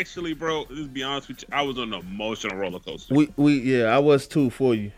[0.00, 1.48] Actually, bro, let's be honest with you.
[1.52, 3.14] I was on an emotional roller coaster.
[3.14, 4.90] We we yeah, I was too for you.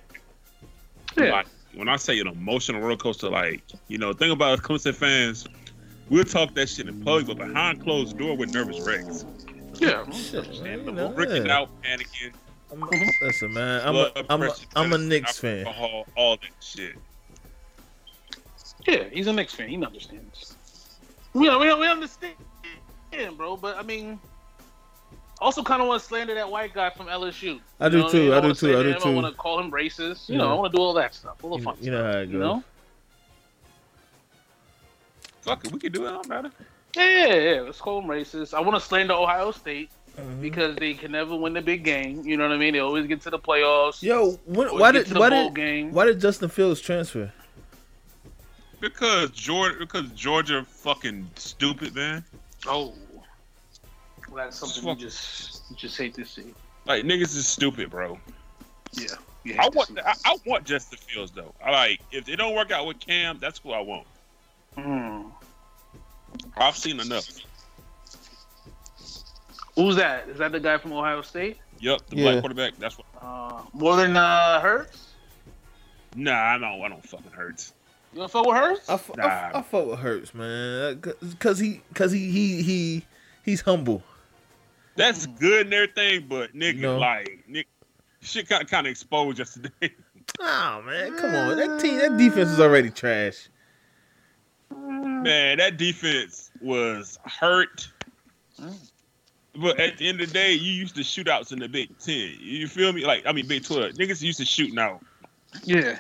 [1.16, 4.95] Like, when I say an emotional roller coaster, like you know, think about us Clemson
[4.95, 5.46] fans.
[6.09, 9.24] We'll talk that shit in public, but behind closed door with nervous wrecks.
[9.80, 10.09] Yeah.
[10.10, 11.59] Shit, man, And you freaking yeah.
[11.59, 12.32] out, panicking,
[12.71, 15.66] I'm- Listen, man, I'm a, blood I'm a, pressure, I'm a medicine, Knicks fan.
[15.66, 16.96] alcohol, all that shit.
[18.87, 19.69] Yeah, he's a Knicks fan.
[19.69, 20.57] He understands.
[21.32, 22.34] We, we, we understand,
[23.37, 23.57] bro.
[23.57, 24.19] But I mean,
[25.42, 27.60] also kind of want to slander that white guy from LSU.
[27.80, 28.32] I do You know too, mean?
[28.32, 29.12] I do wanna too, I do him, I too.
[29.14, 30.28] want to call him racist.
[30.28, 30.42] You Yeah.
[30.42, 31.43] know, I want to do all that stuff.
[31.43, 32.15] A little You, fun you know stuff.
[32.15, 32.32] how it goes.
[32.32, 32.65] You know?
[35.43, 36.10] Fuck it, we can do it.
[36.10, 36.51] Don't matter.
[36.96, 37.60] Yeah, yeah, yeah.
[37.62, 38.54] Let's call him racist.
[38.54, 40.40] I want to slander Ohio State Mhm.
[40.43, 42.23] because they can never win the big game.
[42.24, 42.74] You know what I mean?
[42.74, 44.02] They always get to the playoffs.
[44.02, 45.93] Yo, when, always why did why did game.
[45.93, 47.32] why did Justin Fields transfer?
[48.80, 52.24] Because Georgia, because Georgia, fucking stupid, man.
[52.66, 52.95] Oh,
[54.33, 56.55] well, that's something you just you just hate to see.
[56.87, 58.19] Like niggas is stupid, bro.
[58.93, 59.99] Yeah, I want.
[60.05, 61.55] I, I want Justin Fields though.
[61.65, 64.06] I like if it don't work out with Cam, that's who I want.
[64.77, 65.22] Hmm.
[66.56, 67.28] I've seen enough.
[69.77, 70.28] Who's that?
[70.28, 71.59] Is that the guy from Ohio State?
[71.81, 72.22] Yep, the Yeah.
[72.31, 72.78] black quarterback.
[72.78, 73.06] That's what.
[73.21, 75.09] Uh, more than uh, Hurts?
[76.15, 76.83] Nah, I don't.
[76.83, 77.71] I don't fucking hurt.
[78.12, 78.89] You don't fuck with Hurts?
[78.91, 79.59] I, f- I, f- Nah.
[79.59, 81.00] I fuck with Hurts, man,
[81.39, 83.05] cause he cause he he he
[83.44, 84.03] he's humble.
[84.97, 85.38] That's mm-hmm.
[85.38, 86.98] good and everything, but nigga, No.
[86.98, 87.69] like, Nick,
[88.21, 89.94] shit kind of kind of exposed yesterday.
[90.41, 93.49] Oh man, come on, that team that defense is already trash.
[94.71, 97.89] Man, that defense was hurt.
[99.55, 102.37] But at the end of the day, you used to shootouts in the Big Ten.
[102.41, 103.05] You feel me?
[103.05, 103.93] Like, I mean, Big Twelve.
[103.93, 105.05] Niggas used to shooting out.
[105.65, 105.99] yeah.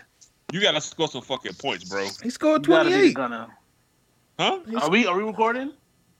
[0.52, 2.06] You gotta score some fucking points, bro.
[2.22, 3.48] He scored You gotta twenty be the eight.
[4.38, 4.60] Huh?
[4.82, 5.72] Are we are we recording?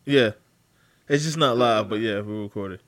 [0.05, 0.31] Yeah,
[1.13, 2.81] it's just not live, but yeah, we recorded.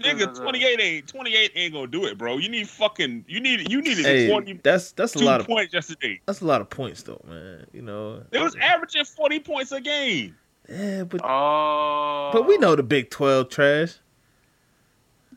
[0.00, 2.38] Nigga, 28 ain't 28 ain't gonna do it, bro.
[2.38, 5.74] You need fucking you need you needed Hey, 42 that's that's a lot of points
[5.74, 6.18] yesterday.
[6.26, 7.66] that's a lot of points though, man.
[7.74, 8.22] You know.
[8.32, 10.36] it was averaging 40 points a game.
[10.70, 12.30] Yeah, but Oh.
[12.32, 13.94] but we know the Big Twelve trash.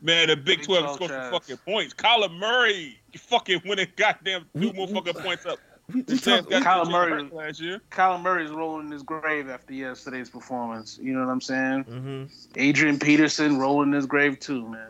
[0.00, 1.32] Man, the Big Big 12 12 scored some trash.
[1.32, 1.94] fucking points.
[1.94, 5.58] Kyler Murray fucking winning goddamn two We- more fucking points up.
[5.88, 7.80] We, we This talk, man's Kyler Murray- last year.
[7.90, 10.98] Kyler Murray's rolling in his grave after yesterday's performance.
[11.00, 11.82] You know what I'm saying?
[11.84, 12.24] hmm
[12.56, 14.88] Adrian Peterson rolling in his grave too, man.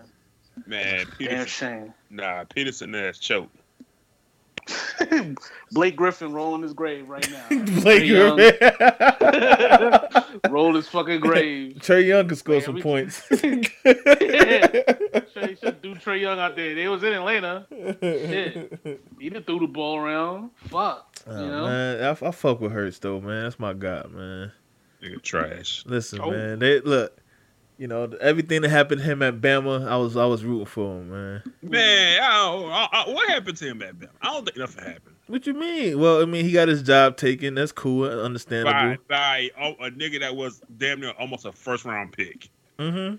[0.66, 1.92] Man, Damn Peterson, shame.
[2.10, 3.56] nah, Peterson ass choked.
[5.72, 7.44] Blake Griffin rolling his grave right now.
[7.82, 8.70] Blake Trae Young- Griffin.
[10.52, 11.76] Roll his fucking grave.
[11.80, 13.20] Trae Young could score Man, some we- points.
[13.30, 15.23] Trae
[15.84, 16.74] should do Trae Young out there.
[16.74, 17.66] They was in Atlanta.
[17.70, 19.00] Shit.
[19.18, 20.50] He done threw the ball around.
[20.68, 21.22] Fuck.
[21.26, 21.66] Oh, you know?
[21.66, 23.44] man, I, I fuck with Hurts though, man.
[23.44, 24.52] That's my god, man.
[25.02, 25.84] Nigga trash.
[25.86, 26.30] Listen, Oh.
[26.30, 26.58] man.
[26.58, 27.18] They look,
[27.78, 30.98] you know, everything that happened to him at Bama, I was I was rooting for
[30.98, 31.42] him, man.
[31.62, 34.08] Man, I don't, I, I, what happened to him at Bama?
[34.22, 35.16] I don't think nothing happened.
[35.26, 35.98] What you mean?
[35.98, 37.54] Well, I mean, he got his job taken.
[37.54, 39.02] That's cool, understandable.
[39.08, 42.50] By, by a, a nigga that was damn near almost a first round pick.
[42.78, 43.16] Mm-hmm.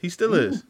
[0.00, 0.64] He still is.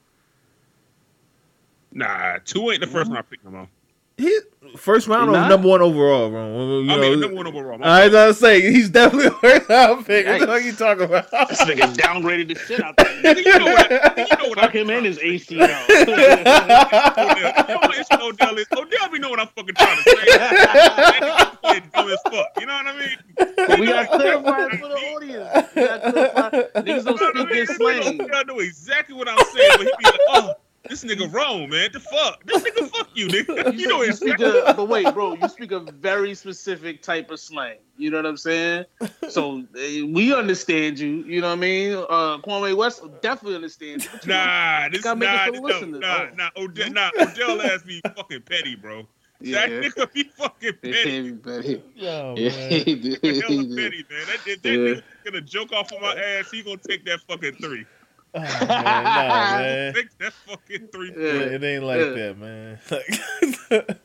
[1.93, 3.69] Nah, two ain't the 1st round pick no more.
[4.17, 4.39] He
[4.77, 6.81] first round or number one overall, bro.
[6.81, 7.78] You I know, mean, number one overall.
[7.78, 10.27] my I was gonna say he's definitely a first round pick.
[10.27, 11.31] What the fuck you talking about?
[11.49, 13.39] This nigga downgraded the shit out there.
[13.39, 13.91] You know what?
[13.91, 15.62] I, you know what Fuck him and his ACL.
[15.91, 16.39] Odell.
[16.39, 18.67] You know what this Odell is?
[18.77, 20.17] Odell be know what I'm fucking trying to say.
[20.37, 22.47] That nigga play dumb as fuck.
[22.61, 23.81] You know what I mean?
[23.81, 25.69] we gotta clarify for the audience.
[25.75, 26.81] We gotta clarify.
[26.83, 28.21] Niggas don't speak their slang.
[28.21, 30.55] Odell know exactly what I'm saying, but he be like, oh,
[30.88, 31.91] this nigga wrong, man.
[31.92, 32.44] The fuck?
[32.44, 33.77] This nigga fuck you, nigga.
[33.78, 34.60] You know you speak exactly.
[34.66, 37.77] a, but wait, bro, you speak a very specific type of slang.
[37.98, 38.84] You know what I'm saying?
[39.28, 41.22] So eh, we understand you.
[41.24, 41.92] You know what I mean?
[41.97, 44.10] Uh, Kwame West definitely understands you.
[44.27, 46.28] Nah, this Gotta make us nah, a no, nah, Oh.
[46.34, 49.06] nah, Odell, nah, Odell ass be fucking petty, bro.
[49.42, 49.68] Yeah.
[49.68, 51.16] That nigga be fucking petty.
[51.18, 51.83] Everybody.
[51.94, 52.71] Yo, Yeah, man.
[52.84, 53.18] he did.
[53.24, 53.76] Hella He did.
[53.76, 54.26] petty, man.
[54.26, 54.76] That, that, that Yeah.
[54.76, 56.50] nigga gonna joke off on my ass.
[56.50, 57.86] He gonna take that fucking three.
[58.34, 59.94] Oh, man, nah, man.
[59.94, 61.10] Take that fucking three.
[61.16, 61.24] Yeah.
[61.32, 62.10] It, it ain't like Yeah.
[62.10, 62.78] that, man.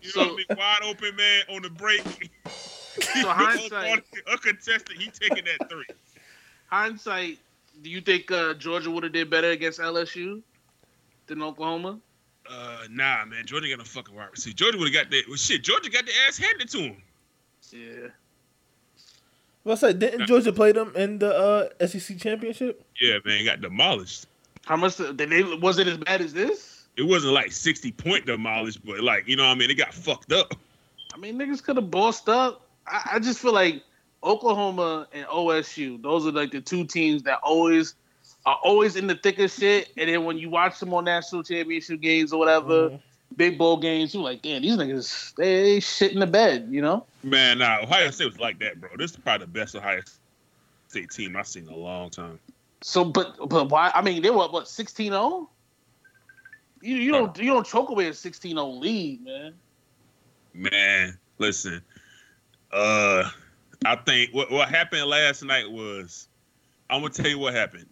[0.00, 0.46] You know So- what I mean?
[0.58, 2.30] Wide open, man, on the break.
[3.00, 5.84] So hindsight- uncontested, he taking that three.
[6.66, 7.38] Hindsight,
[7.82, 10.42] do you think uh, Georgia would have did better against LSU
[11.28, 12.00] than Oklahoma?
[12.50, 13.46] Uh, nah, man.
[13.46, 14.56] Georgia got a fucking wide receiver.
[14.56, 15.22] Georgia would have got that.
[15.28, 17.02] Well, shit, Georgia got the ass handed to him.
[17.70, 18.08] Yeah.
[19.68, 22.82] Well, I said, didn't Georgia play them in the uh, SEC championship?
[23.00, 24.26] Yeah, man, got demolished.
[24.64, 24.96] How much?
[24.96, 26.86] Did they, was it as bad as this?
[26.96, 29.70] it wasn't like 60 point demolished, but like, you know what I mean?
[29.70, 30.54] It got fucked up.
[31.14, 32.62] I mean, niggas could have bossed up.
[32.86, 33.82] I, I just feel like
[34.24, 37.94] Oklahoma and OSU, those are like the two teams that always
[38.46, 39.90] are always in the thick of shit.
[39.96, 43.00] And then when you watch them on national championship games or whatever, Mhm.
[43.36, 47.06] big bowl games, you're like, damn, these niggas, they shit in the bed, you know?
[47.22, 48.90] Man, nah, Ohio State was like that, bro.
[48.96, 50.00] This is probably the best Ohio
[50.88, 52.38] State team I've seen in a long time.
[52.82, 53.90] So, but but why?
[53.94, 55.48] I mean, they were what 16-0?
[56.80, 59.54] You you don't you don't choke away a 16-0 lead, man.
[60.54, 61.82] Man, listen.
[62.72, 63.28] Uh
[63.84, 66.28] I think what what happened last night was
[66.88, 67.86] I'm gonna tell you what happened.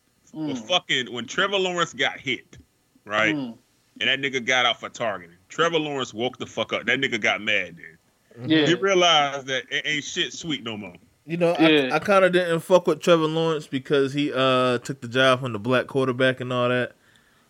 [0.44, 2.58] When Mm, fucking when Trevor Lawrence got hit,
[3.04, 3.34] right?
[3.34, 3.58] mm,
[4.00, 5.36] And that nigga got out for targeting.
[5.48, 6.86] Trevor Lawrence woke the fuck up.
[6.86, 7.95] That nigga got mad then.
[8.44, 8.66] Yeah.
[8.66, 10.94] He realized that it ain't shit sweet no more.
[11.24, 11.88] You know, Yeah.
[11.92, 15.40] I, I kind of didn't fuck with Trevor Lawrence because he uh took the job
[15.40, 16.92] from the black quarterback and all that.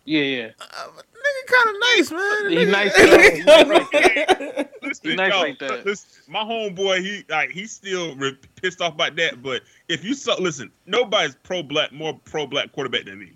[0.05, 0.49] Yeah, yeah.
[0.59, 2.51] Uh, nigga, kind of nice, man.
[2.51, 3.85] He Nigga- nice, nigga though.
[3.99, 5.85] kinda- Listen, He nice yo, like that.
[5.85, 9.43] listen, my homeboy, he like he's still re- pissed off about that.
[9.43, 13.33] But if you saw, listen, nobody's pro black, more pro black quarterback than me.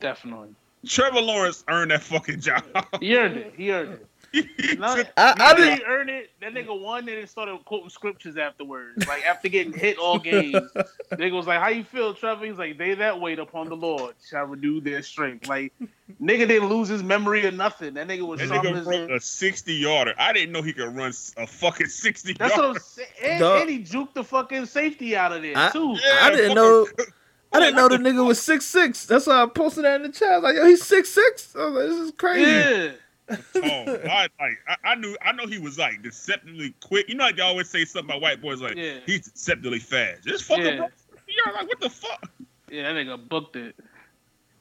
[0.00, 0.48] Definitely.
[0.86, 2.64] Trevor Lawrence earned that fucking job.
[3.00, 3.54] He earned it.
[3.56, 4.06] He earned it.
[4.34, 6.30] He Not, took- I- I didn't- that he earned it.
[6.40, 9.06] That nigga won and then started quoting scriptures afterwards.
[9.06, 10.54] Like after getting hit all games,
[11.12, 14.14] nigga was like, "How you feel, Trevor?" He's like, "They that wait upon the Lord
[14.28, 15.72] shall renew their strength." Like
[16.20, 17.94] nigga didn't lose his memory or nothing.
[17.94, 20.14] That nigga was that nigga as broke a- a sixty yarder.
[20.18, 22.68] I didn't know he could run a fucking sixty That's yarder.
[22.68, 23.08] what I'm saying.
[23.22, 23.60] And, Dog.
[23.62, 25.96] and he juked the fucking safety out of there I- too.
[26.04, 26.86] Yeah, I didn't fucking- know.
[27.52, 29.06] I didn't know the nigga was six six.
[29.06, 30.28] That's why I posted that in the chat.
[30.28, 31.54] I was like, yo, he's six six.
[31.54, 32.50] I was like, this is crazy.
[32.50, 32.90] Yeah.
[33.30, 37.08] Oh, I, like, I, I knew, I know he was like deceptively quick.
[37.08, 38.98] You know, like they always say something about white boys, like Yeah.
[39.06, 40.24] he's deceptively fast.
[40.24, 40.76] Just fucking, Yeah.
[40.76, 40.88] bro.
[41.26, 42.30] You're like, what the fuck?
[42.70, 43.74] Yeah, that nigga booked it.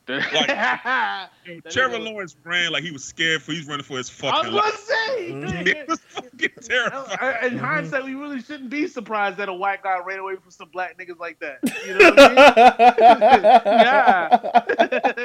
[0.10, 3.96] Yo, I That Trevor nigga- Lawrence ran like he was scared for he's running for
[3.98, 4.76] his was fucking gonna life.
[4.76, 5.32] say.
[5.32, 5.66] Mhm.
[5.68, 7.54] He was fucking terrified.
[7.54, 10.68] In hindsight, we really shouldn't be surprised that a white guy ran away from some
[10.74, 11.60] black niggas like that.
[11.88, 12.24] You know what I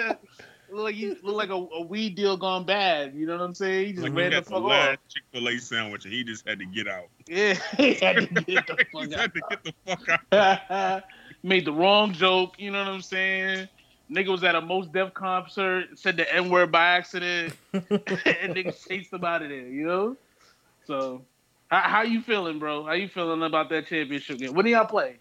[0.06, 0.16] mean?
[0.78, 3.14] look like you look like a, a weed deal gone bad.
[3.14, 3.86] You know what I'm saying?
[3.86, 4.96] He just Like ran he the had the fuck off.
[5.08, 7.08] Chick Fil A sandwich and he just had to get out.
[7.28, 10.70] Yeah, he had to get the he fuck had to get the fuck out.
[10.70, 11.02] out.
[11.42, 12.54] Made the wrong joke.
[12.58, 13.68] You know what I'm saying?
[14.10, 18.74] Nigga was at a Mos Def concert, said the N word by accident, and nigga
[18.88, 19.68] chased him out of there.
[19.68, 20.16] You know?
[20.86, 21.22] So,
[21.70, 22.84] how, how you feeling, bro?
[22.84, 24.54] How you feeling about that championship game?
[24.54, 25.18] When do y'all play?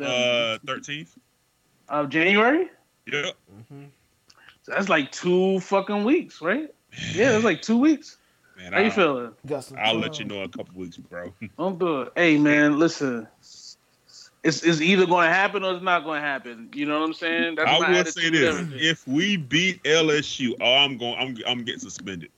[0.00, 1.18] Uh, thirteenth.
[1.88, 2.70] of January.
[3.10, 3.34] Yep.
[3.72, 3.88] Mhm.
[4.70, 6.68] So that's like two fucking weeks, right?
[7.12, 8.18] Yeah, that's like two weeks.
[8.56, 9.32] Man, How you I'll, feeling?
[9.44, 11.34] Got some I'll let you know in a couple weeks, bro.
[11.58, 12.10] I'm good.
[12.14, 13.26] Hey man, listen.
[14.44, 16.70] It's, it's either going to happen or it's not going to happen.
[16.72, 17.56] You know what I'm saying?
[17.56, 18.78] That's I will say this: everything.
[18.80, 21.16] if we beat LSU, oh, I'm going.
[21.18, 22.30] I'm I'm getting suspended.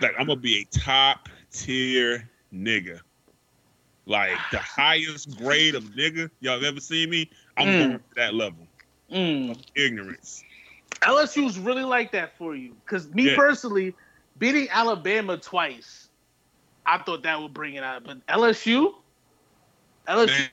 [0.00, 3.00] Like I'm gonna be a top tier nigga,
[4.06, 7.28] like the highest grade of nigga y'all ever seen me.
[7.56, 7.78] I'm Mm.
[7.78, 8.68] going to that level
[9.12, 9.52] Mm.
[9.52, 10.42] of ignorance.
[11.02, 12.74] LSU's really like that for you.
[12.84, 13.36] Because me Yeah.
[13.36, 13.94] personally,
[14.38, 16.08] beating Alabama twice,
[16.84, 18.04] I thought that would bring it out.
[18.04, 18.94] But LSU,
[20.08, 20.48] LSU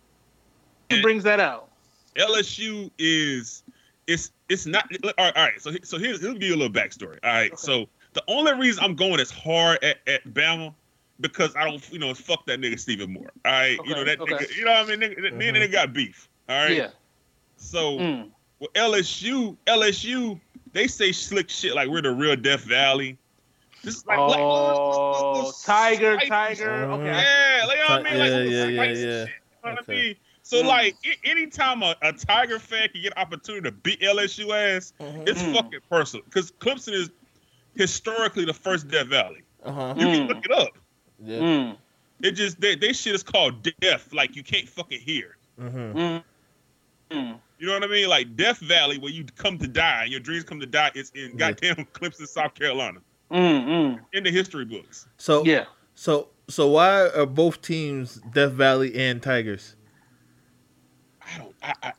[0.92, 1.70] Man, brings that out.
[2.16, 3.64] LSU is
[4.08, 5.36] it's it's not all right.
[5.36, 7.18] All right so so here's here'll be a little backstory.
[7.24, 7.60] All right, Okay.
[7.60, 10.74] so the only reason I'm going as hard at, at Bama
[11.20, 13.32] because I don't you know fuck that nigga Stephen Moore.
[13.46, 14.34] All right, you know that okay.
[14.34, 14.56] nigga.
[14.56, 15.10] You know what I mean?
[15.10, 16.30] Nigga, Me and nigga got beef.
[16.50, 16.76] All right.
[16.78, 16.90] Yeah.
[17.58, 18.30] So Mm.
[18.64, 20.40] With LSU, LSU,
[20.72, 23.18] they say slick shit like we're the real Death Valley.
[23.84, 26.70] This is like, like Oh, little Tiger, spicy Tiger.
[26.88, 27.00] Mhm.
[27.00, 27.06] Okay.
[27.06, 28.20] yeah, like, you know what I mean?
[28.20, 28.94] Like, Yeah, little yeah, yeah, yeah.
[28.94, 30.16] shit, you know what I mean?
[30.46, 30.68] So, Mm.
[30.68, 35.28] like, anytime a, a Tiger fan can get an opportunity to beat LSU ass, Mhm.
[35.28, 35.54] it's Mm.
[35.56, 36.24] fucking personal.
[36.26, 37.10] Because Clemson is
[37.76, 39.44] historically the first Death Valley.
[39.64, 39.94] Uh-huh.
[39.98, 40.30] You can Mm.
[40.30, 40.78] look it up.
[41.20, 41.40] Yeah.
[41.40, 41.78] Mm.
[42.22, 44.14] It just, they, they shit is called death.
[44.14, 45.38] Like, you can't fucking hear.
[45.60, 46.24] Mhm.
[47.12, 47.40] Mm.
[47.60, 48.10] You know what I mean?
[48.10, 51.12] Like, Death Valley, where you come to die, and your dreams come to die, it's
[51.12, 51.52] in Yeah.
[51.52, 53.00] goddamn Clemson, South Carolina.
[53.32, 53.66] Mm.
[53.66, 54.00] Mm.
[54.14, 55.08] In the history books.
[55.18, 55.66] So Yeah.
[55.96, 59.76] so so why are both teams Death Valley and Tigers?
[61.22, 61.92] I don't, I, I, I, I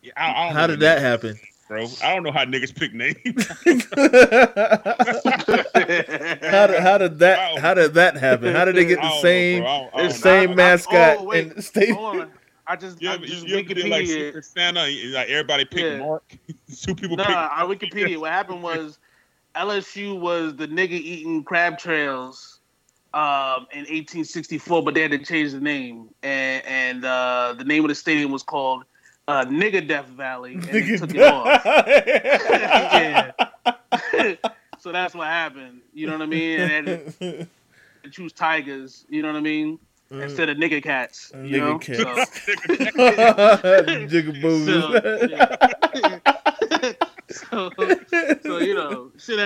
[0.47, 1.39] don't How know did that happen?
[1.67, 3.17] Bro, I don't know how niggas pick names.
[6.45, 8.55] how did how did that how did that happen?
[8.55, 9.63] How did they get the don't know, same.
[9.63, 10.31] I don't- I the don't It's know.
[10.31, 11.47] same I- I- mascot oh, wait.
[11.49, 11.97] in the state?
[12.67, 14.45] I just, You I just you did like Wikipedia.
[14.45, 14.81] Santa?
[14.81, 15.99] Like everybody pick Yeah.
[15.99, 16.37] Mark.
[16.77, 17.29] Two people pick.
[17.29, 18.19] on Wikipedia.
[18.19, 18.99] What happened was
[19.55, 22.61] LSU was the nigga eating crab trails
[23.13, 27.85] um, in 1864, but they had to change the name, and, and uh, the name
[27.85, 28.85] of the stadium was called
[29.29, 31.63] uh, Nigga Death Valley, and they took it off.
[34.81, 35.81] so that's what happened.
[35.93, 36.61] You know what I mean?
[36.61, 37.47] And
[38.11, 39.05] choose tigers.
[39.09, 39.79] You know what I mean?
[40.11, 41.33] Instead of nigga cats.
[41.35, 41.79] Uh, you know?
[41.79, 42.47] Nigga cats.
[47.35, 48.09] So, Jigaboo.
[48.09, 49.39] so, so, you know, shit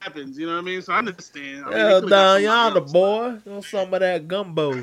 [0.00, 0.38] happens.
[0.38, 0.82] You know what I mean?
[0.82, 1.64] So I understand.
[1.66, 3.38] I mean, Hell they could've got down somebody yonder, else, boy.
[3.44, 4.70] Want some of that gumbo.
[4.72, 4.80] bro.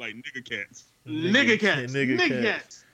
[0.00, 0.84] Like nigga cats.
[1.06, 1.92] nigga cats.
[1.92, 2.42] Nigga Nigga, cats.
[2.42, 2.84] cats.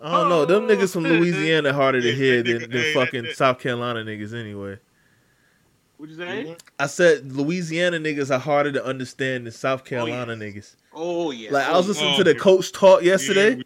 [0.00, 0.44] I don't know.
[0.44, 1.10] Them niggas from Oh.
[1.10, 4.78] Louisiana harder to Yeah, hear than, nigga- than fucking South Carolina niggas anyway.
[6.00, 6.56] What'd you say?
[6.78, 10.74] I said Louisiana niggas are harder to understand than South Carolina niggas.
[10.94, 11.50] Oh yeah.
[11.52, 12.38] Like I was Oh, listening Oh, to the yeah.
[12.38, 13.56] coach talk yesterday.
[13.56, 13.62] Yeah,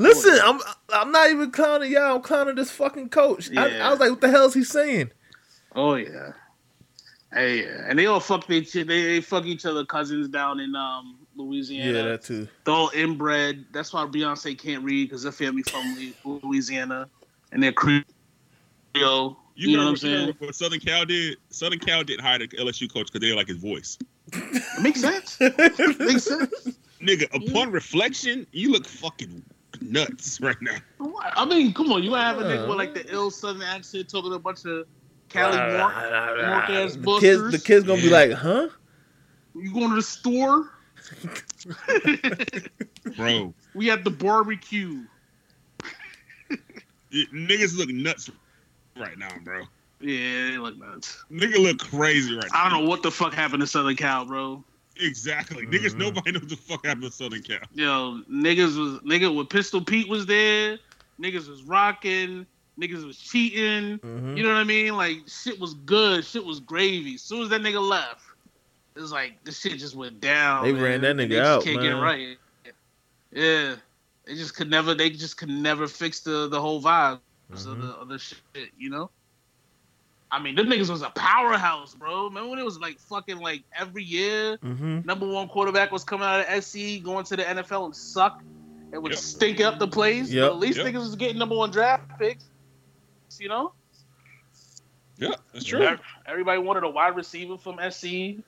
[0.00, 0.60] Listen, I'm
[0.92, 2.16] I'm not even clowning y'all.
[2.16, 3.50] I'm clowning this fucking coach.
[3.56, 3.86] I, Yeah.
[3.86, 5.12] I was like, what the hell is he saying?
[5.76, 6.32] Oh yeah.
[7.32, 7.84] Hey, yeah.
[7.86, 11.92] and they all fuck they, they they fuck each other cousins down in um Louisiana.
[11.92, 12.48] Yeah, that too.
[12.64, 13.64] They're all inbred.
[13.72, 15.96] That's why Beyonce can't read because their family from
[16.42, 17.08] Louisiana
[17.52, 19.38] and they're Creole.
[19.56, 20.20] You, You, know what I'm remember, you saying?
[20.20, 21.38] remember what Southern Cal did?
[21.50, 23.98] Southern Cal didn't hire the LSU coach because they didn't like his voice.
[24.32, 25.38] It makes sense.
[25.98, 26.78] makes sense.
[27.00, 29.42] Nigga, upon reflection, you look fucking
[29.80, 30.76] nuts right now.
[31.36, 34.08] I mean, come on, you might have a nigga with like the ill southern accent
[34.08, 34.86] talking to a bunch of
[35.28, 35.94] Cali Mark.
[35.94, 37.50] Mark ass the busters.
[37.50, 38.68] kids, the kids gonna be like, huh?
[39.54, 40.70] You going to the store?
[43.16, 45.02] Bro, we at the barbecue.
[46.50, 48.30] it- niggas look nuts
[48.98, 49.62] right now, bro.
[50.00, 51.24] Yeah, they look nuts.
[51.30, 52.64] Nigga look crazy right now.
[52.66, 54.62] I don't know what the fuck happened to Southern Cal, bro.
[54.98, 55.66] Exactly.
[55.66, 55.98] Niggas, Mhm.
[55.98, 57.58] nobody knows the fuck happened to Southern Cal.
[57.74, 60.78] Yo, niggas was nigga with Pistol Pete was there.
[61.20, 62.46] Niggas was rocking.
[62.80, 63.98] Niggas was cheating.
[63.98, 64.36] Mhm.
[64.36, 64.96] You know what I mean?
[64.96, 66.24] Like shit was good.
[66.24, 67.14] Shit was gravy.
[67.14, 68.20] As soon as that nigga left,
[68.94, 70.64] it was like the shit just went down.
[70.64, 70.82] They man.
[70.82, 72.38] ran that nigga they just out, Can't get it right.
[73.32, 73.76] Yeah,
[74.26, 74.94] they just could never.
[74.94, 77.80] They just could never fix the the whole vibe of, Mhm.
[77.82, 78.36] the, other shit.
[78.78, 79.10] You know.
[80.30, 82.24] I mean, them niggas was a powerhouse, bro.
[82.24, 85.04] Remember when it was like fucking like every year Mhm.
[85.04, 88.42] number one quarterback was coming out of SC, going to the NFL and suck.
[88.92, 89.20] It would Yep.
[89.20, 90.30] stink up the place.
[90.30, 90.42] Yep.
[90.42, 90.86] But at least Yep.
[90.86, 92.44] niggas was getting number one draft picks.
[93.38, 93.72] You know?
[95.18, 95.96] Yeah, that's true.
[96.26, 98.42] Everybody wanted a wide receiver from SC.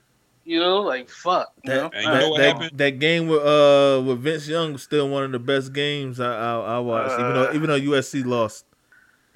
[0.45, 1.53] You know, like fuck.
[1.65, 2.79] That, you know that, what that, happened?
[2.79, 6.33] that game with uh with Vince Young was still one of the best games I
[6.35, 8.65] I, I watched, even though Uh, even though USC lost.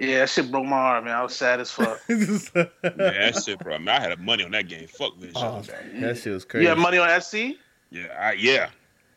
[0.03, 1.15] Yeah, that shit broke my heart, man.
[1.15, 2.01] I was sad as fuck.
[2.09, 3.75] Yeah, that shit, bro.
[3.75, 4.89] I, mean, I had money on that game.
[4.89, 6.01] Fuck this Oh, shit.
[6.01, 6.65] that shit was crazy.
[6.65, 6.67] you crazy.
[6.69, 7.57] have money on SC?
[7.91, 8.71] Yeah, I, yeah.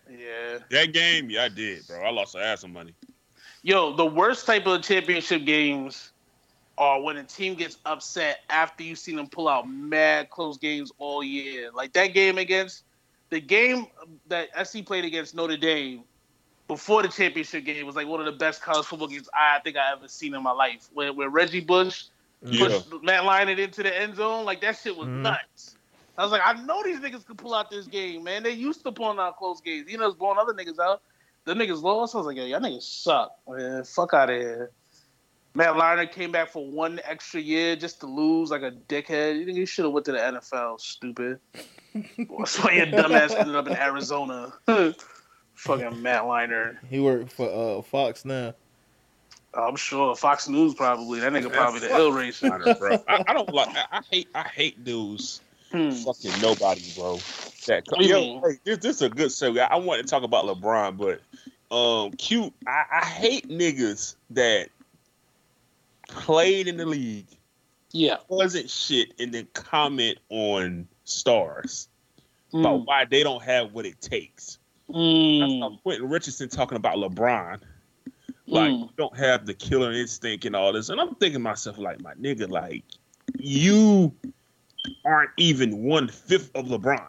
[0.09, 0.59] Yeah.
[0.69, 2.01] That game, yeah, I did, bro.
[2.03, 2.93] I lost an ass of money.
[3.63, 6.11] Yo, the worst type of championship games
[6.77, 10.91] are when a team gets upset after you've seen them pull out mad close games
[10.99, 11.71] all year.
[11.73, 12.83] Like that game against
[13.31, 13.87] the game
[14.27, 16.03] that SC played against Notre Dame
[16.67, 19.77] before the championship game was like one of the best college football games I think
[19.77, 20.89] I ever seen in my life.
[20.93, 22.05] Where, where Reggie Bush
[22.41, 22.67] Yeah.
[22.67, 25.21] pushed Matt Leinart into the end zone, like that shit was Mhm.
[25.21, 25.75] nuts.
[26.17, 28.41] I was like, I know these niggas could pull out this game, man.
[28.43, 29.91] They used to pulling out close games.
[29.91, 31.01] You know, it's blowing other niggas out.
[31.43, 32.15] The niggas lost.
[32.15, 33.83] I was like, yo, y'all niggas suck, man.
[33.83, 34.71] Fuck out of here.
[35.53, 39.37] Matt Leinart came back for one extra year just to lose like a dickhead.
[39.39, 41.39] You think you should have went to the NFL, stupid.
[41.93, 44.53] That's why your dumbass ended up in Arizona.
[45.55, 46.77] Fucking Matt Leinart.
[46.89, 48.53] He worked for uh Fox now.
[49.53, 51.21] I'm sure Fox News probably.
[51.21, 52.49] That nigga probably the ill racer.
[52.77, 53.03] Bro.
[53.07, 53.69] I, I don't like.
[53.69, 54.27] I, I hate.
[54.35, 55.41] I hate dudes.
[55.71, 55.91] Hmm.
[55.91, 57.17] Fucking nobody, bro.
[57.67, 59.65] That What yo, hey, this, this is a good segue.
[59.67, 62.53] I want to talk about LeBron, but um, cute.
[62.67, 64.67] I, I hate niggas that
[66.07, 67.25] played in the league,
[67.91, 68.17] Yeah.
[68.27, 71.87] wasn't shit, and then comment on stars
[72.53, 72.59] Mm.
[72.61, 74.59] about why they don't have what it takes.
[74.87, 75.59] That's Mm.
[75.61, 77.59] how Quentin Richardson talking about LeBron.
[78.47, 78.79] Like, Mm.
[78.81, 80.89] you don't have the killer instinct and all this.
[80.89, 82.83] And I'm thinking to myself, like, my nigga, like,
[83.37, 84.13] you
[85.03, 87.07] aren't even one fifth of LeBron.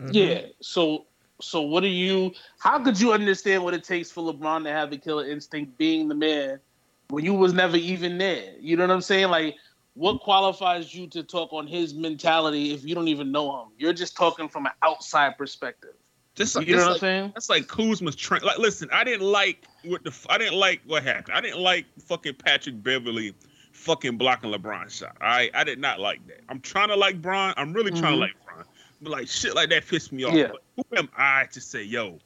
[0.00, 0.14] Mhm.
[0.14, 0.46] Yeah.
[0.60, 1.06] So
[1.42, 4.90] so what do you how could you understand what it takes for LeBron to have
[4.90, 6.60] the killer instinct being the man
[7.08, 8.54] when you was never even there?
[8.58, 9.30] You know what I'm saying?
[9.30, 9.56] Like
[9.94, 13.68] what qualifies you to talk on his mentality if you don't even know him?
[13.78, 15.94] You're just talking from an outside perspective.
[16.40, 17.30] Just You know what I'm saying?
[17.34, 18.40] that's like Kuzma's train.
[18.42, 21.34] Like, listen, I didn't like what the I didn't like what happened.
[21.36, 23.34] I didn't like fucking Patrick Beverley
[23.72, 25.16] fucking blocking LeBron shot.
[25.20, 26.40] All right, I did not like that.
[26.48, 27.52] I'm trying to like Bron.
[27.56, 28.16] I'm really trying Mhm.
[28.16, 28.64] to like Bron,
[29.02, 30.34] but like shit like that pissed me off.
[30.34, 30.48] Yeah.
[30.52, 32.18] But who am I to say, yo,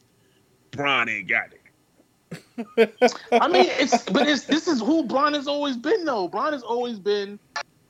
[0.71, 1.61] Bron ain't got it?
[3.33, 6.29] I mean, it's but it's this is who Bron has always been though.
[6.29, 7.39] Bron has always been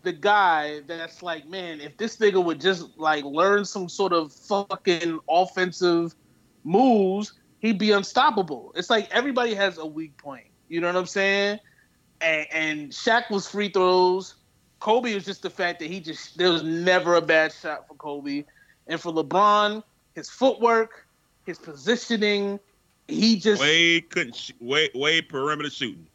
[0.04, 4.32] the guy that's like, man, if this nigga would just like learn some sort of
[4.32, 6.14] fucking offensive
[6.62, 8.72] moves, he'd be unstoppable.
[8.76, 10.46] It's like everybody has a weak point.
[10.68, 11.58] You know what I'm saying?
[12.20, 14.36] And, and Shaq was free throws.
[14.80, 17.94] Kobe was just the fact that he just there was never a bad shot for
[17.94, 18.44] Kobe,
[18.86, 19.82] and for LeBron,
[20.14, 21.06] his footwork,
[21.46, 22.60] his positioning,
[23.08, 26.06] he just Wade couldn't sh- Wade perimeter shooting.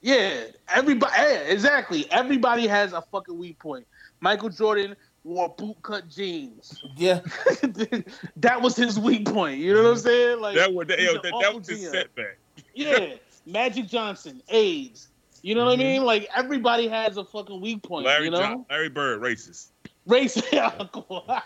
[0.00, 0.44] Yeah.
[0.68, 2.10] Everybody yeah, exactly.
[2.10, 3.86] Everybody has a fucking weak point.
[4.20, 6.82] Michael Jordan wore bootcut jeans.
[6.96, 7.20] Yeah.
[8.36, 9.58] that was his weak point.
[9.58, 10.40] You know what I'm saying?
[10.40, 12.38] Like That was that, yo, that, that was his setback.
[12.74, 13.14] Yeah,
[13.46, 15.08] Magic Johnson, AIDS.
[15.42, 15.82] You know what Mhm.
[15.82, 16.04] I mean?
[16.04, 18.06] Like everybody has a fucking weak point.
[18.06, 19.68] Larry you know, John, Larry Bird, racist.
[20.06, 20.40] race.
[20.50, 21.42] Come on.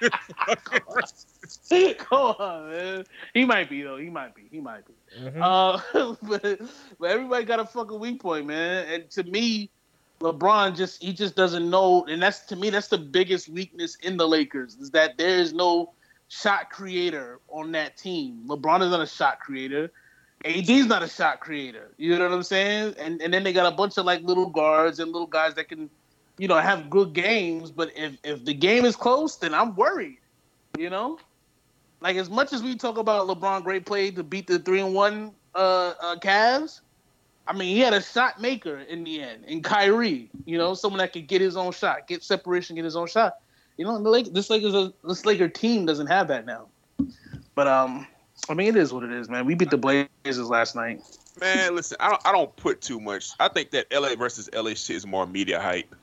[1.98, 3.04] Come on, man.
[3.34, 3.96] He might be though.
[3.98, 4.48] He might be.
[4.50, 4.94] He might be.
[5.18, 5.40] Mhm.
[5.40, 6.60] Uh, but,
[6.98, 8.86] but everybody got a fucking weak point, man.
[8.92, 9.70] And to me,
[10.20, 14.16] LeBron just he just doesn't know, and that's to me that's the biggest weakness in
[14.16, 15.94] the Lakers is that there is no
[16.28, 18.44] shot creator on that team.
[18.46, 19.90] LeBron is not a shot creator.
[20.44, 21.92] AD's not a shot creator.
[21.98, 22.94] You know what I'm saying?
[22.98, 25.68] And and then they got a bunch of like little guards and little guys that
[25.68, 25.90] can,
[26.38, 27.70] you know, have good games.
[27.70, 30.18] But if if the game is close, then I'm worried.
[30.78, 31.18] You know,
[32.00, 34.94] like as much as we talk about LeBron great play to beat the three and
[34.94, 36.80] one uh, uh Cavs,
[37.46, 40.30] I mean he had a shot maker in the end, in Kyrie.
[40.44, 43.36] You know, someone that could get his own shot, get separation, get his own shot.
[43.76, 46.68] You know, the Lake, this Lakers this Laker team doesn't have that now.
[47.54, 48.06] But um,
[48.48, 49.46] I mean it is what it is, man.
[49.46, 51.02] We beat the Blazers last night.
[51.40, 53.30] Man, listen, I don't, I don't put too much.
[53.38, 55.94] I think that LA versus LA shit is more media hype.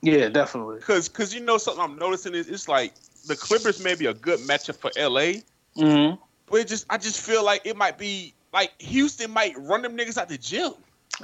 [0.00, 0.80] Yeah, definitely.
[0.80, 2.92] Cause, cause you know something I'm noticing is it's like
[3.26, 5.40] the Clippers may be a good matchup for LA,
[5.76, 6.14] hmm
[6.46, 9.96] but it just I just feel like it might be like Houston might run them
[9.96, 10.72] niggas out the gym.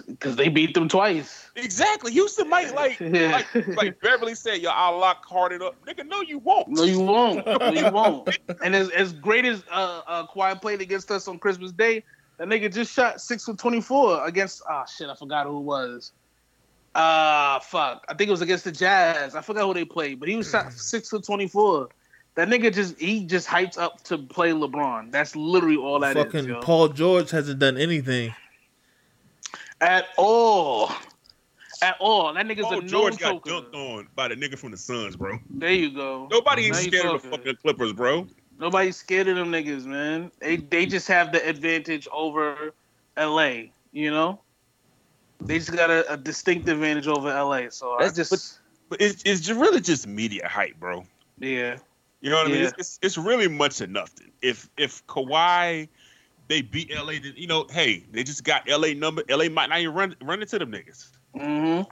[0.07, 1.51] Because they beat them twice.
[1.57, 3.33] Exactly, Houston might like Yeah.
[3.33, 6.07] like like Beverley said, yo, I'll lock Harden up, nigga.
[6.07, 6.69] No, you won't.
[6.69, 7.47] No, you won't.
[7.47, 8.29] No, you won't.
[8.63, 12.05] And as, as great as uh, uh, Kawhi played against us on Christmas Day,
[12.39, 14.63] that nigga just shot six for twenty four against.
[14.69, 16.13] Ah, shit, I forgot who it was.
[17.01, 18.05] Ah, fuck.
[18.09, 19.37] I think it was against the Jazz.
[19.37, 21.89] I forgot who they played, but he was shot six for twenty four.
[22.35, 25.13] That nigga just he just hypes up to play LeBron.
[25.13, 26.25] That's literally all that is.
[26.25, 26.61] Fucking yo.
[26.61, 28.35] Paul George hasn't done anything.
[29.81, 30.91] At all.
[31.83, 32.35] At all.
[32.35, 33.51] That nigga's Paul a George got choker.
[33.51, 35.39] dunked on by the nigga from the Suns, bro.
[35.51, 36.27] There you go.
[36.33, 38.27] Nobody ain't scared of the fucking Clippers, bro.
[38.59, 40.33] Nobody's scared of them niggas, man.
[40.41, 42.73] They they just have the advantage over
[43.17, 44.41] LA, you know?
[45.41, 47.69] They just got a, a distinct advantage over LA.
[47.71, 51.05] So I That's- just But it's it's really just media hype, bro.
[51.39, 51.79] yeah.
[52.21, 52.63] You know what I mean?
[52.65, 54.33] It's, it's it's really much of nothing.
[54.43, 55.89] If if Kawhi
[56.49, 59.23] they beat LA, you know, hey, they just got LA number.
[59.29, 61.11] LA might not even run run into them niggas.
[61.37, 61.89] Mm-hmm.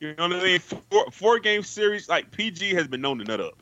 [0.00, 0.58] You know what I mean?
[0.58, 3.54] Four, four game series, like PG has been known to nut up.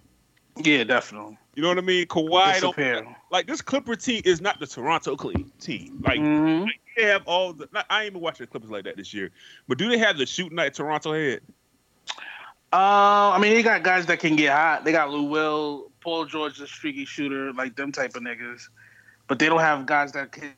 [0.56, 1.38] Yeah, definitely.
[1.54, 2.06] You know what I mean?
[2.06, 5.14] Kawhi don't like this Clipper team is not the Toronto
[5.60, 6.02] team.
[6.04, 6.66] Like Mhm.
[7.00, 7.68] They have all the.
[7.72, 9.30] Not, I ain't even watching the Clippers like that this year,
[9.68, 11.40] but do they have the shooting night Toronto had?
[12.72, 14.84] Uh, I mean, they got guys that can get hot.
[14.84, 18.68] They got Lou Will, Paul George, the streaky shooter, like them type of niggas.
[19.26, 20.54] But they don't have guys that can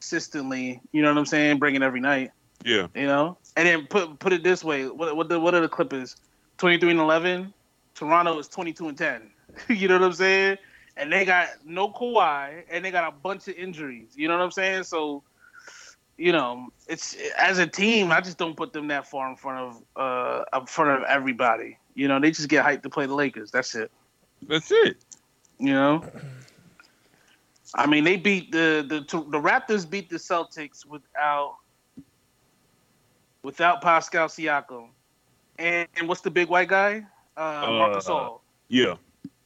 [0.00, 2.30] consistently, you know what I'm saying, bring it every night.
[2.64, 5.60] Yeah, You know, and then put put it this way: what what the what are
[5.60, 6.16] the Clippers?
[6.58, 7.52] Twenty three and eleven.
[7.94, 9.30] Toronto is twenty two and ten.
[9.68, 10.58] you know what I'm saying?
[10.96, 14.12] And they got no Kawhi, and they got a bunch of injuries.
[14.16, 14.84] You know what I'm saying?
[14.84, 15.22] So,
[16.16, 19.58] you know, it's as a team, I just don't put them that far in front
[19.58, 21.78] of uh in front of everybody.
[21.94, 23.50] You know, they just get hyped to play the Lakers.
[23.50, 23.90] That's it.
[24.48, 24.96] that's it.
[25.58, 26.04] You know.
[27.74, 31.56] I mean, they beat the the the Raptors beat the Celtics without
[33.42, 34.88] without Pascal Siakam,
[35.58, 37.04] and, and what's the big white guy?
[37.36, 38.42] Uh, Marcus Uh, All.
[38.68, 38.94] Yeah,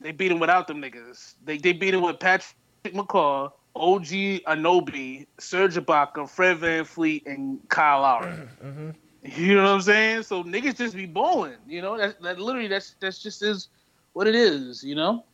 [0.00, 1.34] They beat him without them niggas.
[1.44, 2.54] They they beat him with Patrick
[2.86, 4.06] McCaw, OG
[4.46, 8.36] Anunoby, Serge Ibaka, Fred VanVleet, and Kyle Lowry.
[8.60, 8.90] hmm
[9.22, 10.22] You know what I'm saying?
[10.22, 11.58] So niggas just be balling.
[11.66, 13.68] You know that that literally that's that's just is
[14.12, 14.82] what it is.
[14.82, 15.24] You know.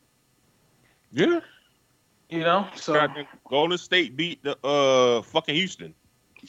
[1.13, 1.41] yeah.
[2.29, 2.69] You know.
[2.75, 3.07] So.
[3.49, 5.95] Golden State beat the uh fucking Houston.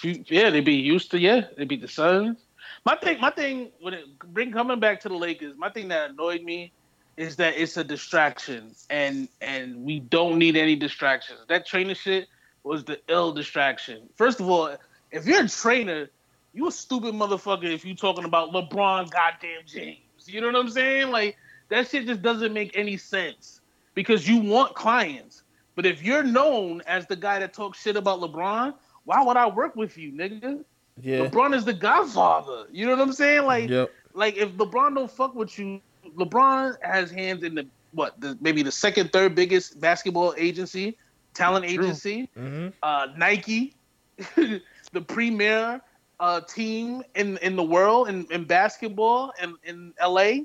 [0.03, 1.21] Yeah, they beat Houston.
[1.21, 2.37] Yeah, they beat the Suns.
[2.85, 6.11] My thing, my thing, when it bring coming back to the Lakers, my thing that
[6.11, 6.73] annoyed me
[7.17, 11.39] is that it's a distraction, and and we don't need any distractions.
[11.49, 12.27] That trainer shit
[12.63, 14.07] was the ill distraction.
[14.15, 14.75] First of all,
[15.11, 16.09] if you're a trainer,
[16.53, 19.99] you a stupid motherfucker if you talking about LeBron, goddamn James.
[20.25, 21.09] You know what I'm saying?
[21.09, 21.37] Like
[21.69, 23.61] that shit just doesn't make any sense
[23.93, 25.43] because you want clients.
[25.75, 28.73] But if you're known as the guy that talks shit about LeBron,
[29.05, 30.63] why would I work with you, nigga?
[30.99, 31.19] Yeah.
[31.27, 32.65] LeBron is the godfather.
[32.71, 33.45] You know what I'm saying?
[33.45, 33.91] Like, Yep.
[34.13, 35.79] like if LeBron don't fuck with you,
[36.15, 40.97] LeBron has hands in the what, the, maybe the second, third biggest basketball agency,
[41.33, 41.73] talent True.
[41.85, 43.75] agency, hmm uh, Nike,
[44.35, 45.81] the premier,
[46.19, 50.43] uh, team in in the world in, in basketball and in LA.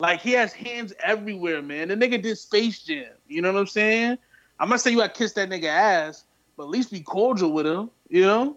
[0.00, 1.88] Like he has hands everywhere, man.
[1.88, 3.06] The nigga did Space Jam.
[3.26, 4.18] You know what I'm saying?
[4.60, 6.24] I'm not saying you gotta kiss that nigga ass,
[6.56, 7.90] but at least be cordial with him.
[8.08, 8.56] You know?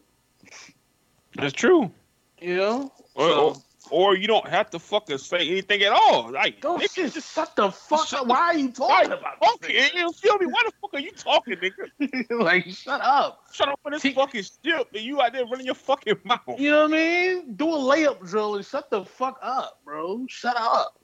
[1.35, 1.91] That's true.
[2.39, 2.91] You know?
[3.15, 6.31] Or, So- or, you don't have to fucking say anything at all.
[6.31, 8.27] Like, Don't nigga, just shut the fuck shut up.
[8.27, 10.45] Why are you talking about this Okay, you feel me?
[10.47, 12.39] Why the fuck are you talking, nigga?
[12.43, 13.45] like, shut up.
[13.51, 16.39] Shut up for this See- fucking shit, and you out there running your fucking mouth.
[16.57, 17.53] You know what I mean?
[17.55, 20.25] Do a layup drill and shut the fuck up, bro.
[20.29, 20.99] Shut up.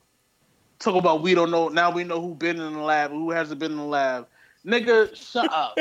[0.78, 1.68] Talk about we don't know.
[1.68, 4.28] Now we know who been in the lab, who hasn't been in the lab.
[4.66, 5.76] Nigga, shut up.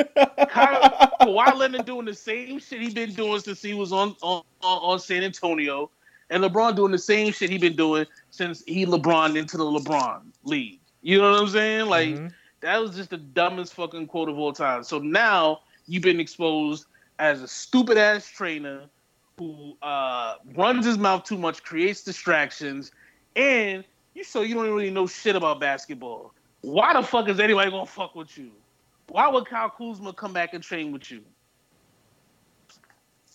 [0.50, 4.44] Kyle, Kawhi Leonard doing the same shit he been doing since he was on on,
[4.62, 5.92] on on San Antonio,
[6.30, 10.22] and LeBron doing the same shit he been doing since he LeBron into the LeBron
[10.44, 10.80] league.
[11.02, 11.88] You know what I'm saying?
[11.88, 12.34] Like Mhm.
[12.62, 14.84] that was just the dumbest fucking quote of all time.
[14.84, 16.86] So now you've been exposed
[17.20, 18.90] as a stupid ass trainer
[19.38, 22.92] who uh, runs his mouth too much, creates distractions,
[23.36, 23.84] and
[24.16, 26.34] you so you don't really know shit about basketball.
[26.62, 28.52] Why the fuck is anybody gonna fuck with you?
[29.10, 31.22] Why would Kyle Kuzma come back and train with you?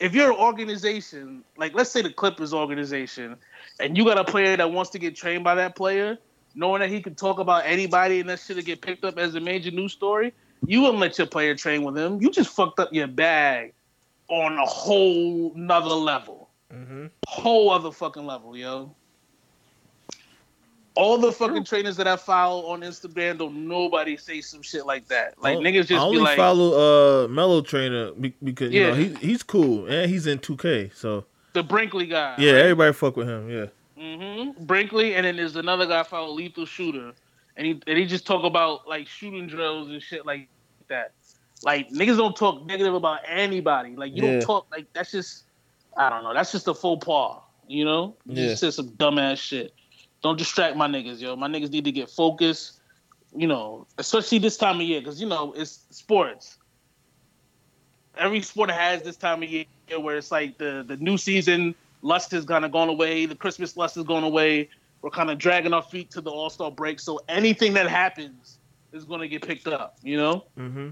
[0.03, 3.37] If you're an organization, like let's say the Clippers organization,
[3.79, 6.19] and you got a player that wants to get trained by that player,
[6.57, 9.41] knowing that he can talk about anybody and that shit get picked up as a
[9.41, 10.35] major news story,
[10.67, 12.21] you wouldn't let your player train with him.
[12.21, 13.75] You just fucked up your bag
[14.27, 16.51] on a whole nother level.
[16.73, 17.09] Mhm.
[17.29, 18.97] Whole other fucking level, yo.
[20.95, 25.09] All the fucking trainers that I follow on Instagram don't nobody say some shit like
[25.09, 25.41] that.
[25.43, 28.95] Like I- niggas just I only like, follow uh Mellow Trainer be- because you know
[28.95, 29.09] Yeah.
[29.21, 30.95] he he's cool and he's in 2K.
[30.95, 31.25] So
[31.55, 32.35] the Brickley guy.
[32.39, 33.49] yeah, everybody fuck with him.
[33.51, 33.67] Yeah.
[33.99, 34.65] Mm-hmm.
[34.65, 37.13] Brickley, and then there's another guy follow Lethal Shooter,
[37.57, 40.49] and he and he just talk about like shooting drills and shit like
[40.89, 41.13] that.
[41.65, 43.95] Like niggas don't talk negative about anybody.
[43.97, 44.33] Like you Yeah.
[44.33, 45.45] don't talk like that's just
[45.97, 46.35] I don't know.
[46.35, 47.41] That's just a faux pas.
[47.69, 48.49] You know, you Yeah.
[48.49, 49.73] just said some dumbass shit.
[50.23, 51.37] Don't distract my niggas, yo.
[51.37, 52.79] My niggas need to get focused.
[53.35, 56.59] You know, especially this time of year, because you know it's sports.
[58.19, 59.65] Every sport has this time of year
[59.99, 63.25] where it's like the the new season lust is kind of gone away.
[63.27, 64.69] The Christmas lust is gone away.
[65.01, 67.01] We're kind of dragging our feet to the All Star break.
[67.01, 68.59] So anything that happens
[68.93, 69.97] is going to get picked up.
[70.03, 70.91] You know, Mm-hmm.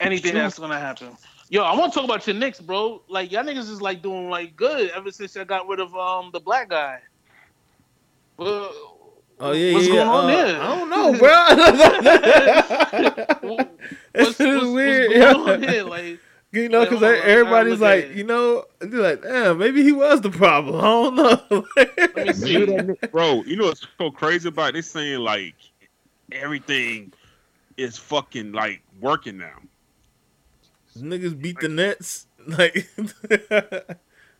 [0.00, 1.16] anything that's going to happen.
[1.48, 3.02] Yo, I want to talk about your Knicks, bro.
[3.08, 6.30] Like y'all niggas is like doing like good ever since y'all got rid of um
[6.32, 7.00] the black guy.
[8.36, 8.72] Well,
[9.38, 9.94] Oh yeah, what's yeah.
[9.94, 10.60] going on uh, there?
[10.62, 11.28] I don't know, bro.
[14.14, 15.08] What's, it's what's, what's weird.
[15.10, 15.32] going yeah.
[15.34, 15.82] on here?
[15.84, 16.18] Like,
[16.52, 20.22] You know, because hold on, everybody's like, you know, they're like, damn, maybe he was
[20.22, 20.76] the problem.
[20.80, 21.16] I don't
[21.50, 21.64] know.
[21.76, 22.64] let me see.
[23.12, 24.74] Bro, you know what's so crazy about it?
[24.74, 25.54] They saying like
[26.32, 27.12] everything
[27.76, 29.58] is fucking like working now.
[30.98, 32.26] Niggas beat the Nets.
[32.46, 32.88] Like,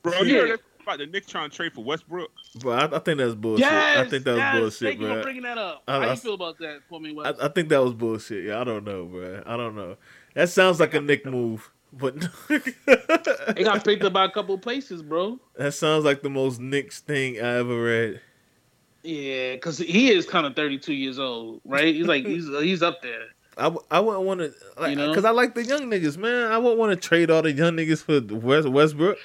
[0.02, 0.40] Bro, you Yeah.
[0.40, 2.30] heard that about the Knicks trying to trade for Westbrook?
[2.60, 3.66] bro, I, I think that's bullshit.
[3.66, 5.22] Yes, I think that was yes, bullshit, Thank you for bro.
[5.22, 5.82] bringing that up.
[5.88, 8.44] I- How I- you feel about that for me, I, I think that was bullshit.
[8.46, 9.42] Yeah, I don't know, bro.
[9.44, 9.96] I don't know.
[10.34, 12.14] That sounds like a Knick move, but
[12.50, 15.38] It got picked up by a couple places, bro.
[15.56, 18.20] that sounds like the most Knicks thing I ever read.
[19.02, 21.94] Yeah, because he is kind of 32 years old, right?
[21.94, 23.22] He's like he's uh, he's up there.
[23.58, 25.08] I, I wouldn't want to, like, You know?
[25.08, 26.52] because I like the young niggas, man.
[26.52, 29.16] I wouldn't want to trade all the young niggas for West, Westbrook.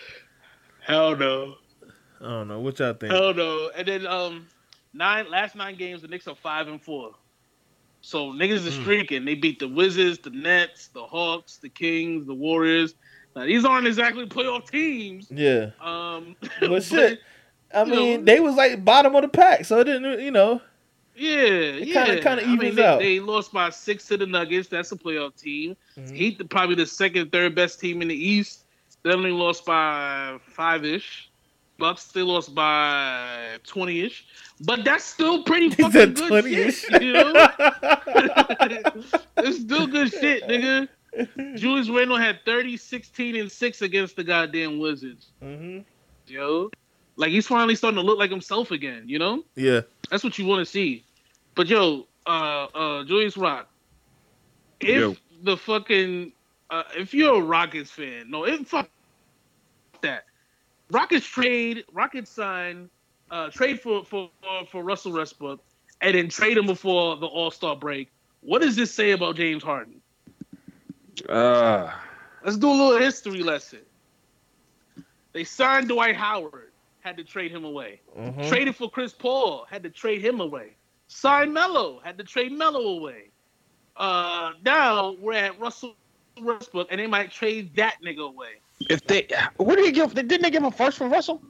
[0.81, 1.55] Hell no,
[2.19, 3.11] I don't know what y'all think.
[3.13, 3.69] hell no.
[3.75, 4.47] And then um,
[4.93, 7.11] nine last nine games, the Knicks are five and four.
[8.01, 8.81] So niggas is Hmm.
[8.81, 9.25] streaking.
[9.25, 12.95] They beat the Wizards, the Nets, the Hawks, the Kings, the Warriors.
[13.35, 15.27] Now these aren't exactly playoff teams.
[15.29, 17.19] Yeah, Um, but shit.
[17.73, 18.25] I mean, know.
[18.25, 20.61] they was like bottom of the pack, so it didn't, you know.
[21.15, 22.05] Yeah, yeah.
[22.05, 22.99] kinda- kinda I mean, they, out.
[22.99, 24.67] they lost by six to the Nuggets.
[24.67, 25.77] That's a playoff team.
[25.97, 26.13] Mhm.
[26.15, 28.60] Heat, the- probably the second, third best team in the East.
[29.03, 31.29] They only lost by five ish.
[31.77, 34.25] Bucks, they lost by twenty ish.
[34.63, 37.01] But that's still pretty He fucking said good 20 shit.
[37.01, 37.33] You know,
[39.37, 40.87] it's still good shit, nigga.
[41.55, 45.27] Julius Randle had 30, 16, and six against the goddamn Wizards.
[45.41, 45.79] hmm
[46.27, 46.69] Yo,
[47.15, 49.03] like he's finally starting to look like himself again.
[49.07, 49.43] You know.
[49.55, 49.81] Yeah.
[50.09, 51.03] That's what you want to see.
[51.55, 53.67] But yo, uh, uh, Julius Rock,
[54.79, 55.15] if Yo.
[55.43, 56.31] the fucking,
[56.71, 58.89] uh, if you're a Rockets fan, no, if fuck
[60.01, 60.25] that,
[60.89, 62.89] Rockets trade, Rockets sign,
[63.29, 64.29] uh, trade for for
[64.71, 65.61] for Russell Westbrook,
[66.01, 68.09] and then trade him before the All Star break.
[68.41, 70.01] What does this say about James Harden?
[71.29, 71.91] Uh
[72.43, 73.81] Let's do a little history lesson.
[75.33, 78.01] They signed Dwight Howard, had to trade him away.
[78.17, 78.49] Mhm.
[78.49, 80.75] Traded for Chris Paul, had to trade him away.
[81.07, 83.29] Signed Melo, had to trade Melo away.
[83.95, 85.95] Uh, now we're at Russell
[86.41, 88.61] Westbrook, and they might trade that nigga away.
[88.89, 90.13] If they, what did they give?
[90.13, 91.41] Didn't they give him first for Russell?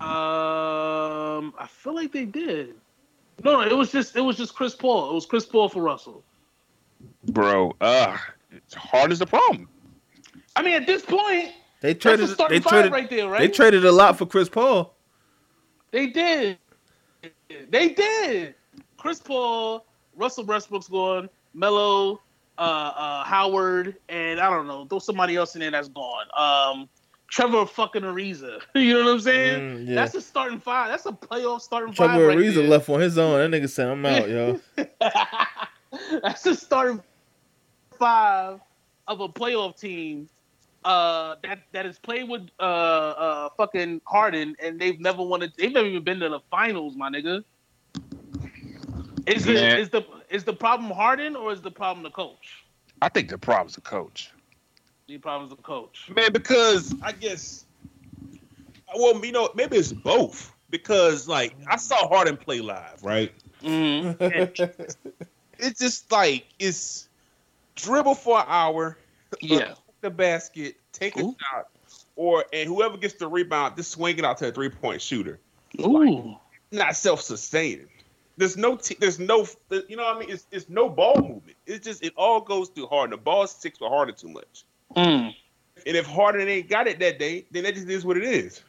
[0.00, 2.74] Um, I feel like they did.
[3.44, 5.10] No, no, it was just it was just Chris Paul.
[5.10, 6.22] It was Chris Paul for Russell.
[7.24, 8.16] Bro, uh,
[8.74, 9.68] hard is the problem.
[10.54, 12.28] I mean, at this point, They traded.
[12.28, 12.92] the starting They five traded.
[12.92, 13.40] right there, right?
[13.40, 14.94] They traded a lot for Chris Paul.
[15.90, 16.58] They did.
[17.70, 18.54] They did.
[18.96, 19.84] Chris Paul,
[20.16, 22.20] Russell Westbrook's gone, Melo,
[22.58, 26.26] uh, uh, Howard, and I don't know, throw somebody else in there that's gone.
[26.36, 26.88] Um,
[27.28, 28.60] Trevor fucking Ariza.
[28.74, 29.60] you know what I'm saying?
[29.60, 29.94] Mm, yeah.
[29.94, 30.90] That's a starting five.
[30.90, 32.10] That's a playoff starting five.
[32.10, 32.68] Trevor right Ariza there.
[32.68, 33.50] left on his own.
[33.50, 34.60] That nigga said, "I'm out, yo."
[36.22, 37.02] That's a starting
[37.98, 38.60] five
[39.08, 40.28] of a playoff team
[40.84, 45.42] uh, that that has played with uh, uh, fucking Harden, and they've never won.
[45.42, 47.44] A, they've never even been to the finals, my nigga.
[49.26, 49.78] Is the Man.
[49.78, 52.64] is the is the problem Harden or is the problem the coach?
[53.02, 54.30] I think the problem's the coach.
[55.06, 56.10] The problem's the coach.
[56.14, 57.66] Man, because I guess,
[58.96, 60.52] well, you know, maybe it's both.
[60.70, 63.32] Because like I saw Harden play live, right?
[63.62, 64.64] Mm-hmm.
[65.58, 67.08] It's just like it's
[67.76, 68.98] dribble for an hour,
[69.40, 69.74] Yeah.
[70.00, 71.68] the basket, take a shot,
[72.16, 75.38] or and whoever gets the rebound, just swing it out to a three point shooter.
[75.80, 76.36] Ooh.
[76.72, 77.86] Not self sustaining.
[78.42, 80.30] There's no, t- there's no, you know what I mean?
[80.30, 81.56] It's, it's no ball movement.
[81.64, 83.12] It's just it all goes through Harden.
[83.12, 84.64] The ball sticks with Harden too much.
[84.96, 85.32] Mm.
[85.86, 88.60] And if Harden ain't got it that day, then that just is what it is.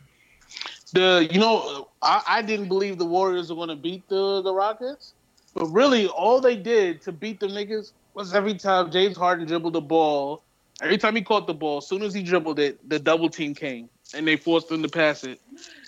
[0.91, 4.53] The you know I, I didn't believe the Warriors were going to beat the the
[4.53, 5.13] Rockets,
[5.55, 9.73] but really all they did to beat the niggas was every time James Harden dribbled
[9.73, 10.43] the ball,
[10.83, 13.55] every time he caught the ball, as soon as he dribbled it, the double team
[13.55, 15.41] came and they forced him to pass it,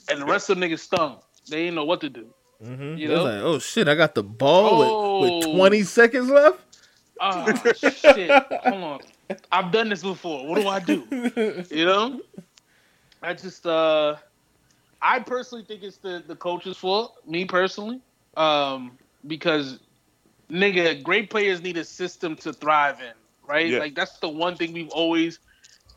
[0.09, 1.19] and the rest of the niggas stung.
[1.47, 2.33] They didn't know what to do.
[2.65, 2.83] Mm-hmm.
[2.83, 3.23] You You know?
[3.23, 5.55] like, oh shit, I got the ball with, with Oh.
[5.57, 6.59] 20 seconds left.
[7.21, 7.45] Ah
[7.77, 8.29] shit!
[8.65, 8.99] Hold on,
[9.51, 10.45] I've done this before.
[10.47, 11.07] What do I do?
[11.71, 12.21] You know,
[13.21, 14.17] I just uh,
[15.01, 17.15] I personally think it's the the coach's fault.
[17.25, 18.01] Me personally,
[18.35, 18.97] um,
[19.27, 19.79] because
[20.51, 23.13] nigga, great players need a system to thrive in,
[23.47, 23.69] right?
[23.69, 23.79] Yeah.
[23.79, 25.39] Like that's the one thing we've always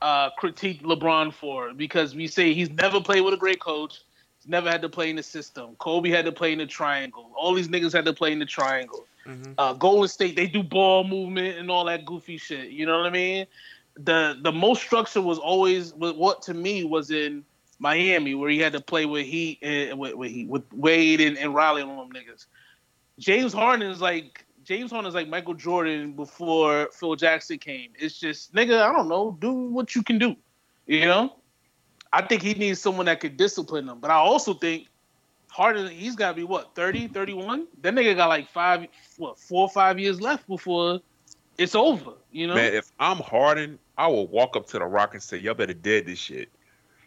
[0.00, 4.02] uh critiqued LeBron for because we say he's never played with a great coach.
[4.48, 5.76] Never had to play in the system.
[5.78, 7.30] Kobe had to play in the triangle.
[7.37, 9.06] All these niggas had to play in the triangle
[9.58, 12.70] uh, Golden State, they do ball movement and all that goofy shit.
[12.70, 13.46] You know what I mean?
[14.00, 17.44] The the most structure was always what to me was in
[17.78, 21.37] Miami, where he had to play with Heat and with, with, Heat, with Wade and,
[21.37, 22.46] and Riley and all them niggas.
[23.18, 27.90] James Harden is like James Harden is like Michael Jordan before Phil Jackson came.
[27.98, 30.37] It's just nigga, I don't know, do what you can do.
[30.87, 31.34] You know?
[32.12, 33.99] I think he needs someone that could discipline him.
[34.01, 34.88] But I also think
[35.49, 37.66] Harden, he's got to be what 30, 31.
[37.83, 41.01] That nigga got like five, what four or five years left before
[41.59, 42.12] it's over.
[42.31, 45.38] You know, Man, if I'm Harden, I will walk up to the Rock and say,
[45.38, 46.49] "Y'all better dead this shit."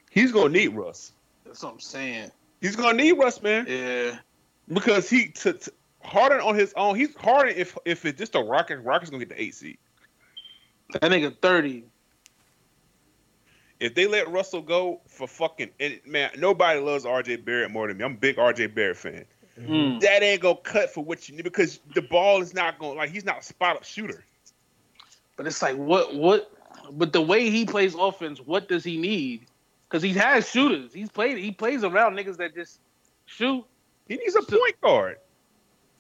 [0.10, 1.14] He's gonna need Russ.
[1.46, 2.32] that's what I'm saying.
[2.60, 4.20] He's gonna need Russ, man, Yeah,
[4.68, 6.96] because he to, to Harden on his own.
[6.96, 9.78] He's Harden if if it's just a Rockets, Rockets gonna get the eight seed.
[10.92, 11.86] that nigga thirty.
[13.82, 17.98] If they let Russell go for fucking and man, nobody loves RJ Barrett more than
[17.98, 18.06] me.
[18.06, 19.26] I'm a big RJ Barrett fan.
[19.60, 20.00] Mm.
[20.02, 23.10] That ain't gonna cut for what you need because the ball is not going like
[23.10, 24.24] he's not a spot up shooter.
[25.36, 26.52] But it's like what what?
[26.92, 29.48] But the way he plays offense, what does he need?
[29.90, 30.94] Because he has shooters.
[30.94, 31.40] He's played.
[31.40, 32.80] He plays around niggas that just
[33.26, 33.66] shoot.
[34.08, 35.18] He needs a point guard.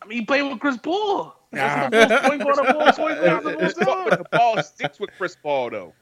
[0.01, 1.35] I mean, he played with Chris Paul.
[1.51, 3.45] That's the most point guard of all point guards
[3.77, 4.19] of all But time.
[4.19, 5.93] the ball sticks with Chris Paul though.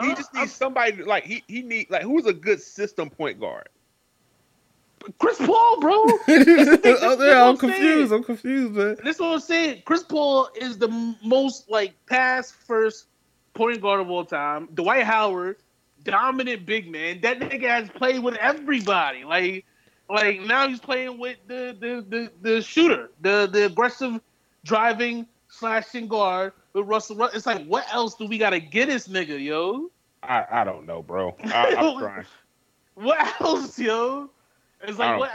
[0.00, 0.14] He Huh?
[0.14, 3.68] just needs somebody like he he need like who's a good system point guard.
[5.18, 6.18] Chris Paul, bro.
[6.28, 8.12] oh, yeah, I'm I'm confused.
[8.12, 8.12] saying.
[8.12, 8.98] I'm confused, man.
[9.02, 9.82] This is what I'm saying.
[9.86, 10.88] Chris Paul is the
[11.24, 13.08] most like pass first
[13.54, 14.68] point guard of all time.
[14.74, 15.58] Dwight Howard,
[16.04, 17.20] dominant big man.
[17.22, 19.24] That nigga has played with everybody.
[19.24, 19.66] Like,
[20.10, 24.20] like now he's playing with the the the, the shooter, the the aggressive
[24.64, 27.16] driving slashing guard with Russell.
[27.16, 29.90] Ru- It's like, what else do we gotta get this nigga, yo?
[30.22, 31.36] I, I don't know, bro.
[31.44, 32.24] I, I'm trying.
[32.94, 34.30] What else, yo?
[34.82, 35.30] It's like what,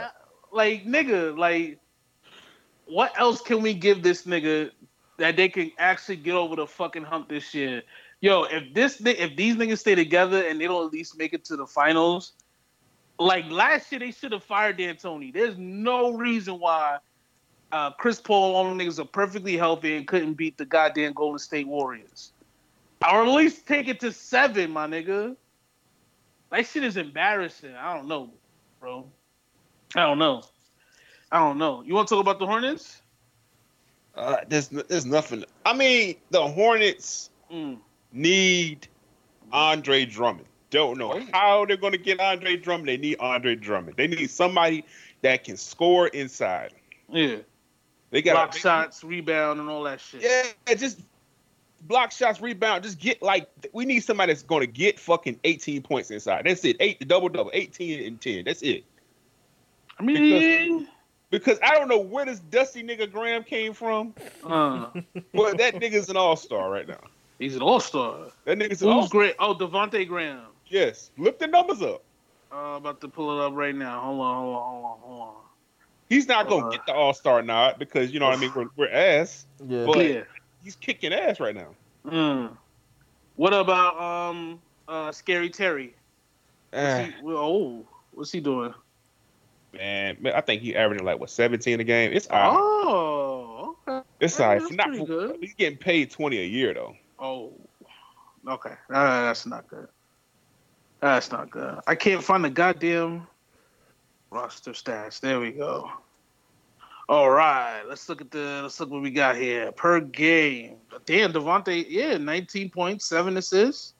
[0.52, 1.78] like nigga, like
[2.86, 4.70] what else can we give this nigga
[5.18, 7.82] that they can actually get over the fucking hump this year?
[8.20, 11.44] Yo, if this if these niggas stay together and they don't at least make it
[11.46, 12.32] to the finals,
[13.18, 15.32] like last year they should have fired D'Antoni.
[15.32, 16.98] There's no reason why
[17.72, 21.38] uh, Chris Paul, all them niggas are perfectly healthy and couldn't beat the goddamn Golden
[21.38, 22.32] State Warriors.
[23.02, 25.36] Or at least take it to seven, my nigga.
[26.50, 27.74] That shit is embarrassing.
[27.74, 28.30] I don't know,
[28.80, 29.06] bro.
[29.94, 30.42] I don't know.
[31.30, 31.82] I don't know.
[31.82, 33.02] You want to talk about the Hornets?
[34.14, 35.44] Uh, there's there's nothing.
[35.64, 37.78] I mean, the Hornets Mm.
[38.12, 38.86] need
[39.52, 40.46] Andre Drummond.
[40.70, 42.88] don't know how they're going to get Andre Drummond.
[42.88, 43.96] They need Andre Drummond.
[43.96, 44.84] They need somebody
[45.22, 46.74] that can score inside.
[47.08, 47.36] Yeah.
[48.10, 50.22] They got Block shots, rebound, and all that shit.
[50.22, 51.00] Yeah, just
[51.82, 52.84] block shots, rebound.
[52.84, 56.42] Just get like we need somebody that's going to get fucking 18 points inside.
[56.46, 56.76] That's it.
[56.80, 58.44] Eight double double, 18 and 10.
[58.44, 58.84] That's it.
[59.98, 60.88] I mean,
[61.30, 64.88] Because I don't know where this dusty nigga Graham came from, uh,
[65.34, 67.00] but that nigga's an all star right now.
[67.38, 68.28] he's an all star.
[68.44, 69.34] That nigga's an all great?
[69.38, 70.40] Oh, Devontae Graham.
[70.66, 72.02] Yes, look the numbers up.
[72.50, 74.00] Uh, about to pull it up right now.
[74.00, 75.34] Hold on, hold on, hold on, hold on.
[76.08, 78.52] He's not gonna Uh, get the all star nod because you know what I mean.
[78.54, 79.46] We're, we're ass.
[79.66, 79.84] Yeah.
[79.86, 80.22] But- yeah.
[80.62, 81.68] He's kicking ass right now.
[82.06, 82.56] Mm.
[83.36, 85.94] What about um uh Scary Terry?
[86.70, 88.74] What's Ah, he, oh, what's he doing?
[89.72, 92.12] man, man, I think he averaging like what 17 a game.
[92.12, 92.58] It's all right.
[92.58, 94.06] Oh, okay.
[94.20, 94.60] It's all right.
[94.60, 95.36] that's Not pretty good.
[95.40, 96.96] He's getting paid 20 a year though.
[97.18, 97.52] Oh,
[98.46, 98.74] okay.
[98.90, 99.88] Uh, that's not good.
[101.00, 101.78] That's not good.
[101.86, 103.26] I can't find the goddamn
[104.30, 105.20] roster stats.
[105.20, 105.90] There we go.
[107.08, 110.76] All right, let's look at the let's look what we got here per game.
[111.06, 113.94] Damn, Devontae, yeah, nineteen point seven assists.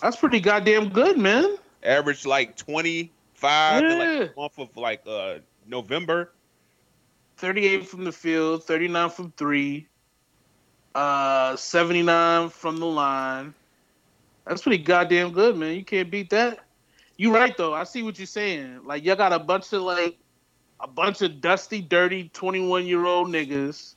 [0.00, 1.56] That's pretty goddamn good, man.
[1.84, 3.94] Average like 25 Yeah.
[3.94, 6.32] like month of like uh November.
[7.36, 9.86] Thirty-eight from the field, thirty-nine from three,
[10.94, 13.54] uh, seventy-nine from the line.
[14.46, 15.74] That's pretty goddamn good, man.
[15.74, 16.60] You can't beat that.
[17.22, 17.72] You right though.
[17.72, 18.80] I see what you're saying.
[18.84, 20.18] Like y'all got a bunch of like
[20.80, 23.94] a bunch of dusty, dirty, 21 year old niggas,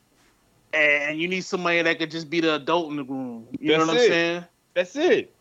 [0.75, 3.47] and you need somebody that could just be the adult in the room.
[3.59, 4.45] You know That's what I'm saying?
[4.75, 5.35] That's it.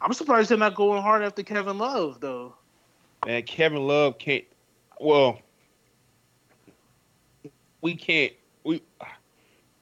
[0.00, 2.56] I'm surprised they're not going hard after Kevin Love though.
[3.24, 4.44] Man, Kevin Love can't.
[4.98, 5.40] Well,
[7.80, 8.32] we can't.
[8.64, 8.82] We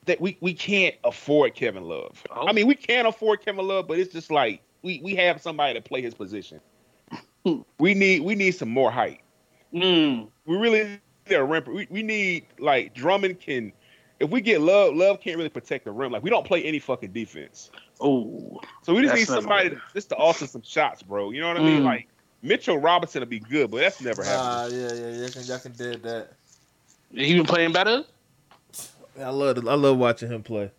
[0.05, 2.23] that we we can't afford Kevin Love.
[2.31, 2.47] Oh.
[2.47, 5.73] I mean, we can't afford Kevin Love, but it's just like we we have somebody
[5.73, 6.61] to play his position.
[7.79, 9.21] We need we need some more height.
[9.73, 10.29] Mm.
[10.47, 11.65] We really need a rim.
[11.67, 13.73] We, we need like Drummond can.
[14.21, 16.11] If we get Love, Love can't really protect the rim.
[16.13, 17.71] Like we don't play any fucking defense.
[18.01, 21.31] Oh, So we just need somebody to, just to offer some shots, bro.
[21.31, 21.83] You know what I mean?
[21.83, 21.85] Mm.
[21.85, 22.09] Like
[22.43, 24.41] Mitchell Robinson will be good, but that's never happened.
[24.43, 26.33] Ah, yeah, yeah, y'all can, y'all can dead that.
[27.13, 28.05] he been playing better.
[29.21, 30.71] I love, I love watching him play.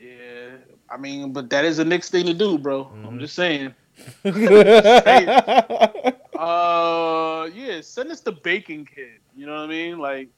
[0.00, 0.56] Yeah,
[0.90, 2.90] I mean, but that is a Knicks thing to do, bro.
[3.04, 3.20] I'm Mhm.
[3.20, 3.74] just saying.
[4.24, 9.20] yeah, Uh, yeah, send us the Bacon Kid.
[9.36, 9.98] You know what I mean?
[9.98, 10.28] Like,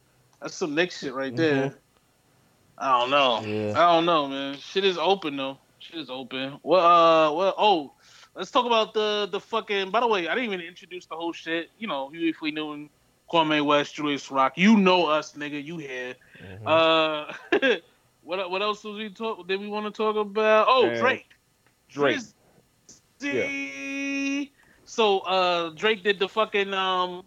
[0.41, 1.75] that's some Knicks shit right there.
[2.77, 3.41] I don't know.
[3.43, 3.73] Yeah.
[3.77, 4.57] I don't know, man.
[4.59, 5.59] Shit is open though.
[5.79, 6.59] Shit is open.
[6.65, 7.93] Well, uh, well, oh,
[8.35, 9.91] let's talk about the the fucking.
[9.91, 11.71] By the way, I didn't even introduce the whole shit.
[11.79, 12.91] You know, if we knew him,
[13.33, 14.55] Kwame West, Julius Rock.
[14.57, 15.63] You know us, nigga.
[15.63, 16.15] You here?
[16.67, 17.33] Uh,
[18.23, 19.47] what what else was we talk?
[19.47, 20.67] Did we want to talk about?
[20.69, 21.29] Oh, Drake.
[21.89, 22.19] Drake.
[23.23, 24.51] Drizzy.
[24.85, 27.23] So uh, Drake did the fucking um,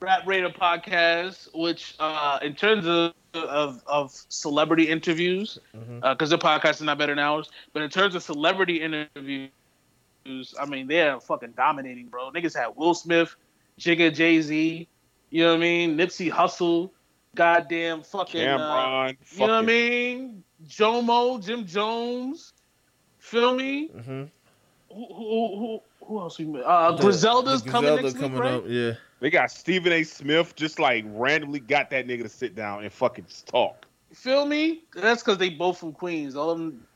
[0.00, 5.58] Rap Radar podcast, which uh, in terms of of, of celebrity interviews,
[6.02, 9.50] because their podcast is not better than ours, but in terms of celebrity interviews,
[10.58, 12.30] I mean they're fucking dominating, bro.
[12.30, 13.34] Niggas had Will Smith,
[13.78, 14.88] Jigga, Jay Z,
[15.30, 16.90] you know what I mean, Nipsey Hussle,
[17.34, 18.40] goddamn fucking.
[18.40, 20.44] Uh, Cam'ron, you know what I mean?
[20.66, 22.52] Jomo, Jim Jones.
[23.18, 23.88] Feel me?
[23.88, 24.24] hmm
[24.96, 26.62] Who who who, who else we met?
[26.64, 28.54] Uh, Griselda's coming next week, right?
[28.54, 28.64] up.
[28.66, 30.02] Yeah, They got Stephen A.
[30.04, 33.84] Smith just like randomly got that nigga to sit down and fucking just talk.
[34.14, 34.84] Feel me?
[34.94, 36.34] That's because they both from Queens.
[36.34, 36.86] All of them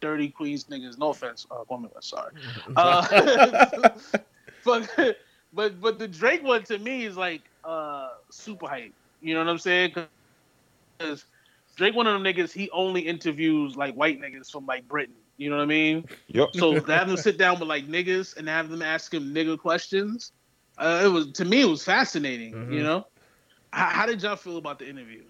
[0.00, 0.98] dirty Queens niggas.
[0.98, 2.32] No offense, uh, Kwame West, sorry.
[2.76, 3.90] Uh,
[4.64, 5.16] but
[5.52, 8.92] but but the Drake one to me is like uh super hype.
[9.20, 9.94] You know what I'm saying?
[10.98, 11.24] Because
[11.76, 12.52] Drake one of them niggas.
[12.52, 15.14] He only interviews like white niggas from like Britain.
[15.36, 16.04] You know what I mean?
[16.28, 16.54] Yep.
[16.54, 19.58] So to have them sit down with like niggas and have them ask him nigga
[19.58, 20.32] questions,
[20.78, 22.52] uh, it was to me it was fascinating.
[22.54, 22.72] Mhm.
[22.72, 23.06] You know,
[23.72, 25.24] how, how did y'all feel about the interview?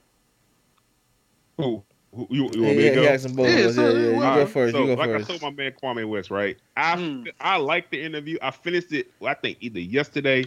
[1.59, 1.85] Who?
[2.15, 3.01] Who you, you yeah, want me yeah, to go?
[3.03, 3.49] he asked them both.
[3.49, 4.73] Yeah, Yeah, yeah, You well, go first.
[4.73, 5.31] so, you go like first.
[5.31, 6.57] I told my man Kwame West, right?
[6.77, 7.33] I Mm.
[7.41, 8.39] I liked the interview.
[8.43, 9.11] I finished it.
[9.19, 10.45] Well, I think either yesterday.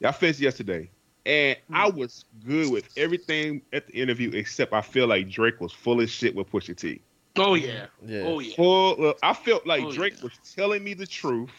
[0.00, 0.90] Yeah, I finished yesterday,
[1.26, 1.74] and Mm.
[1.76, 6.00] I was good with everything at the interview except I feel like Drake was full
[6.00, 7.00] of shit with Pusha T.
[7.36, 8.22] Oh yeah, yeah.
[8.22, 8.54] oh yeah.
[8.56, 9.10] Full.
[9.10, 10.22] Of, I felt like Oh, Drake yeah.
[10.24, 11.50] was telling me the truth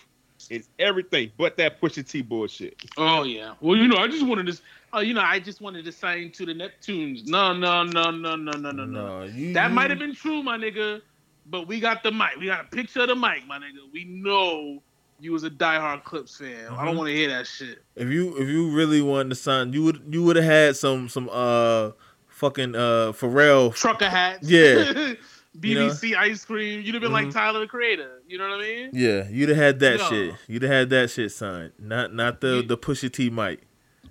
[0.49, 2.75] in everything but that Pusha T bullshit.
[2.97, 3.55] Oh yeah.
[3.59, 4.61] Well, you know, I just wanted to.
[4.93, 7.27] Oh, you know, I just wanted to sign to the Neptunes.
[7.27, 9.23] No, no, no, no, no, no, no, no.
[9.23, 11.01] you, That might have been true, my nigga.
[11.47, 12.37] But we got the mic.
[12.39, 13.91] We got a picture of the mic, my nigga.
[13.93, 14.81] We know
[15.19, 16.67] you was a diehard Clipse fan.
[16.71, 16.97] I don't Mhm.
[16.97, 17.83] want to hear that shit.
[17.95, 21.09] If you if you really wanted to sign, you would you would have had some
[21.09, 21.91] some uh
[22.27, 23.75] fucking uh Pharrell.
[23.75, 24.49] Trucker hats.
[24.49, 25.13] Yeah.
[25.61, 25.87] You know?
[25.89, 26.81] BBC Ice Cream.
[26.81, 27.33] You'd have been like Mhm.
[27.33, 28.21] Tyler the Creator.
[28.27, 28.89] You know what I mean?
[28.93, 30.09] Yeah, you'd have had that No.
[30.09, 30.35] shit.
[30.47, 31.71] You'd have had that shit signed.
[31.79, 33.61] Not not the You- the Pusha T mic.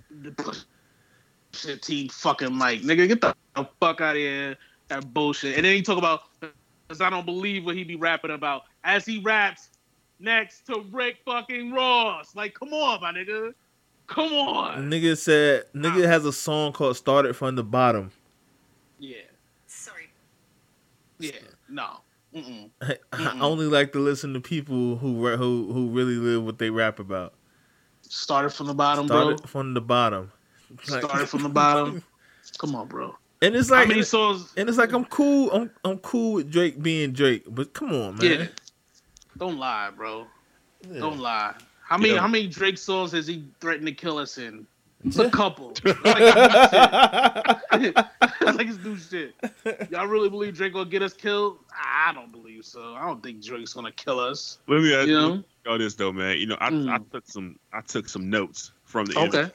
[0.09, 0.59] The push
[1.53, 2.81] shit T fucking Mike.
[2.81, 3.35] Nigga, get the
[3.79, 4.57] fuck out of here.
[4.87, 5.55] That bullshit.
[5.55, 6.21] And then he talk about
[6.87, 8.63] because I don't believe what he be rapping about.
[8.83, 9.69] As he raps
[10.19, 12.35] next to Rick fucking Ross.
[12.35, 13.53] Like, come on, my nigga.
[14.07, 14.89] Come on.
[14.89, 18.11] Nigga said nigga has a song called "Started from the Bottom."
[18.99, 19.17] Yeah.
[21.19, 21.31] Yeah.
[21.69, 22.01] No.
[22.33, 22.69] Mm-mm.
[23.13, 26.99] I only like to listen to people who who who really live what they rap
[26.99, 27.33] about.
[28.01, 29.37] Started from the bottom, bro.
[29.37, 30.31] From the bottom.
[30.89, 32.03] Like- Started from the bottom.
[32.57, 33.15] Come on, bro.
[33.41, 34.51] And it's How like many songs?
[34.57, 35.51] and it's like I'm cool.
[35.51, 38.25] I'm I'm cool with Drake being Drake, but come on, man.
[38.39, 38.47] Yeah.
[39.37, 40.25] Don't lie, bro.
[40.89, 40.99] Yeah.
[41.01, 41.53] Don't lie.
[41.83, 42.21] How many Yeah.
[42.21, 44.65] how many Drake songs has he threatened to kill us in?
[45.05, 45.73] It's a couple.
[45.85, 46.05] It's
[48.57, 49.33] like it's new shit.
[49.41, 49.89] It's like it's new shit.
[49.91, 51.59] Y'all really believe Drake gonna get us killed?
[51.73, 52.93] I don't believe so.
[52.95, 54.59] I don't think Drake's gonna kill us.
[54.67, 55.43] Let me ask You you know?
[55.67, 56.37] all this though, man.
[56.37, 56.89] You know, I, Mm.
[56.89, 59.51] I took some I took some notes from the Okay.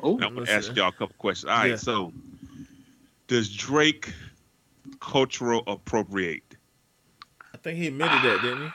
[0.00, 0.56] Oh, I'm gonna Listen.
[0.56, 1.50] ask y'all a couple questions.
[1.50, 1.76] All right, Yeah.
[1.76, 2.12] so
[3.28, 4.12] does Drake
[5.00, 6.42] cultural appropriate?
[7.54, 8.72] I think he admitted that, didn't he?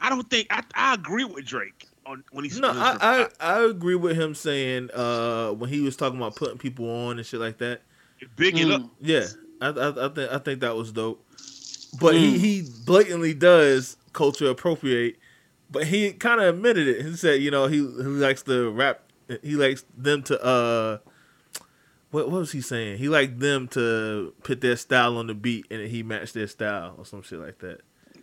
[0.00, 3.64] I don't think I, I agree with Drake on when he's No, I, I I
[3.64, 7.40] agree with him saying uh when he was talking about putting people on and shit
[7.40, 7.82] like that.
[8.36, 8.82] big it up.
[8.82, 8.90] Mm.
[9.00, 9.26] Yeah,
[9.60, 11.24] I I, I think I think that was dope.
[12.00, 12.38] But he Mm.
[12.38, 15.16] he blatantly does culture appropriate.
[15.70, 17.04] But he kind of admitted it.
[17.04, 19.02] He said, you know, he he likes to rap.
[19.42, 20.98] He likes them to uh.
[22.10, 22.98] What, what was he saying?
[22.98, 26.96] He liked them to put their style on the beat, and he matched their style
[26.98, 27.82] or some shit like that.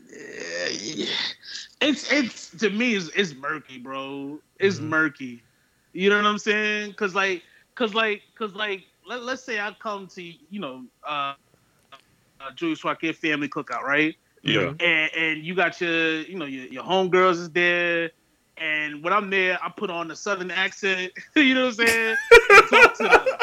[0.10, 1.06] Yeah,
[1.82, 4.40] it's it's to me it's, it's murky, bro.
[4.60, 4.84] It's Mhm.
[4.84, 5.44] murky.
[5.94, 6.94] You know what I'm saying?
[6.94, 7.44] Cause like,
[7.76, 11.34] cause like, cause like, let, let's say I come to you know, uh,
[12.40, 14.16] uh Julius Swakir family cookout, right?
[14.44, 14.74] Yeah.
[14.80, 18.12] And and you got your you know your your homegirls is there.
[18.58, 21.12] And when I'm there, I put on the southern accent.
[21.36, 22.18] you know what I'm saying?
[22.70, 23.22] Talk to them.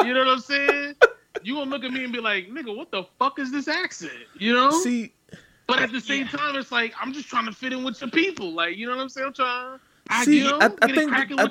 [0.00, 0.94] You know what I'm saying?
[1.42, 4.12] You gonna look at me and be like, nigga, what the fuck is this accent?
[4.34, 4.70] You know?
[4.70, 5.12] See,
[5.68, 8.10] But at the same time, it's like I'm just trying to fit in with your
[8.10, 8.52] people.
[8.52, 9.26] Like, you know what I'm saying?
[9.28, 9.78] I'm trying.
[10.10, 11.44] I, See, you know, I- I think- cracking I-.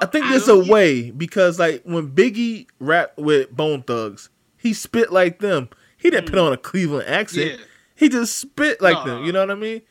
[0.00, 5.12] I think there's a way because like when Biggie rapped with Bone Thugs, he spit
[5.12, 5.68] like them.
[5.98, 7.52] He didn't put on a Cleveland accent.
[7.52, 7.58] Mm.
[7.58, 7.64] Yeah,
[7.96, 9.24] He just spit like No, them.
[9.24, 9.82] You know what I mean?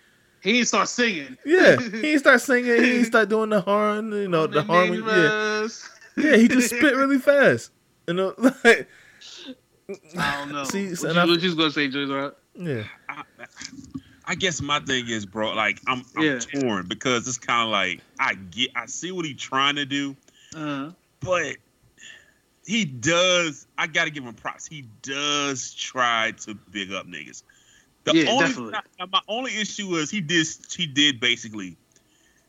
[0.42, 1.38] he ain't start singing.
[1.46, 1.78] Yeah.
[1.82, 2.72] he didn't start singing.
[2.76, 4.12] He didn't start doing the horn.
[4.14, 5.00] You know the harmony.
[5.06, 5.68] Yeah.
[6.16, 6.38] Yeah.
[6.38, 7.72] He just spit really fast.
[8.08, 8.88] You know, like
[10.18, 10.64] I don't know.
[10.66, 12.32] See, what, you, I- what you gonna say, Joyce?
[12.56, 12.84] Yeah.
[13.10, 13.24] I,
[14.26, 16.40] I guess my thing is, bro, like I'm, I'm Yeah.
[16.40, 20.16] torn because it's kind of like I get, I see what he's trying to do,
[20.56, 21.58] Uh, but
[22.66, 23.68] he does.
[23.78, 24.66] I got to give him props.
[24.68, 27.44] He does try to big up niggas.
[28.06, 28.74] The Yeah, only definitely.
[29.12, 31.78] my only issue is he did he did basically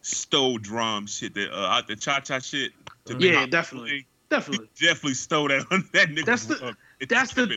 [0.03, 1.07] stole D.R.A.M.
[1.07, 2.73] shit that uh the cha cha shit.
[3.07, 3.91] To Yeah, my- definitely.
[3.91, 4.69] He definitely.
[4.81, 6.27] definitely stole that on that nigga.
[6.27, 6.77] That's the-
[7.09, 7.57] that's the-.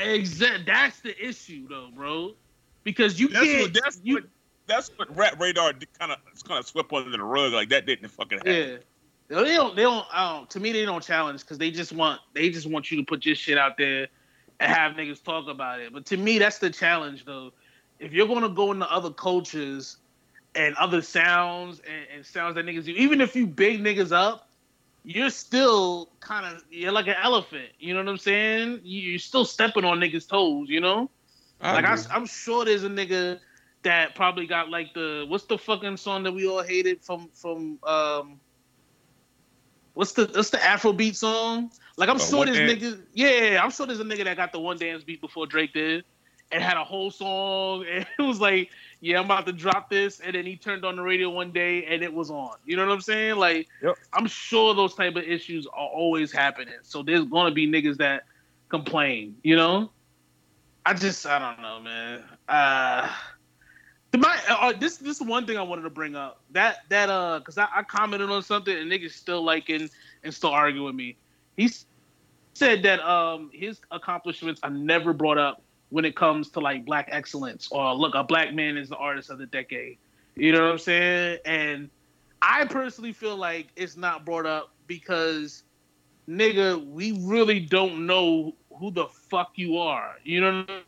[0.00, 0.66] Exact.
[0.66, 2.32] That's the issue, though, bro.
[2.84, 3.62] Because you That's can't.
[3.62, 4.24] what that's you, what
[4.66, 8.08] that's what Rap Radar kind of kind of swept under the rug like that didn't
[8.08, 8.54] fucking happen.
[8.54, 8.76] Yeah.
[9.28, 9.76] They don't.
[9.76, 10.06] They don't.
[10.12, 12.20] Don't to me, they don't challenge because they just want.
[12.34, 14.08] They just want you to put your shit out there
[14.58, 15.92] and have niggas talk about it.
[15.92, 17.52] But to me, that's the challenge, though.
[18.00, 19.98] If you're gonna go into other cultures
[20.56, 24.49] and other sounds and, and sounds that niggas do, even if you big niggas up,
[25.04, 27.68] you're still kind of you're like an elephant.
[27.78, 28.80] You know what I'm saying?
[28.84, 30.68] You- You're still stepping on niggas' toes.
[30.68, 31.10] You know?
[31.74, 33.38] like I, I'm sure there's a nigga
[33.82, 37.78] that probably got like the what's the fucking song that we all hated from from
[37.84, 38.40] um
[39.94, 41.70] what's the what's the Afrobeat song?
[41.96, 44.78] Like I'm sure there's niggas yeah, I'm sure there's a nigga that got the one
[44.78, 46.04] dance beat before Drake did
[46.52, 48.70] and had a whole song and it was like,
[49.00, 51.84] yeah, I'm about to drop this and then he turned on the radio one day
[51.86, 52.56] and it was on.
[52.64, 53.36] You know what I'm saying?
[53.36, 53.96] Like Yep.
[54.12, 56.74] I'm sure those type of issues are always happening.
[56.82, 58.24] So there's gonna be niggas that
[58.68, 59.90] complain, you know?
[60.84, 62.24] I just I don't know, man.
[62.48, 63.10] Uh
[64.12, 66.40] the my uh, this this is one thing I wanted to bring up.
[66.50, 69.88] That that uh because I, I commented on something and niggas still liking
[70.24, 71.16] and still arguing with me.
[71.56, 71.70] He
[72.54, 77.08] said that um his accomplishments are never brought up when it comes to like black
[77.10, 79.98] excellence or look a black man is the artist of the decade.
[80.36, 81.38] You know what I'm saying?
[81.44, 81.90] And
[82.40, 85.64] I personally feel like it's not brought up because
[86.28, 90.16] nigga, we really don't know who the fuck you are.
[90.24, 90.84] You know what I'm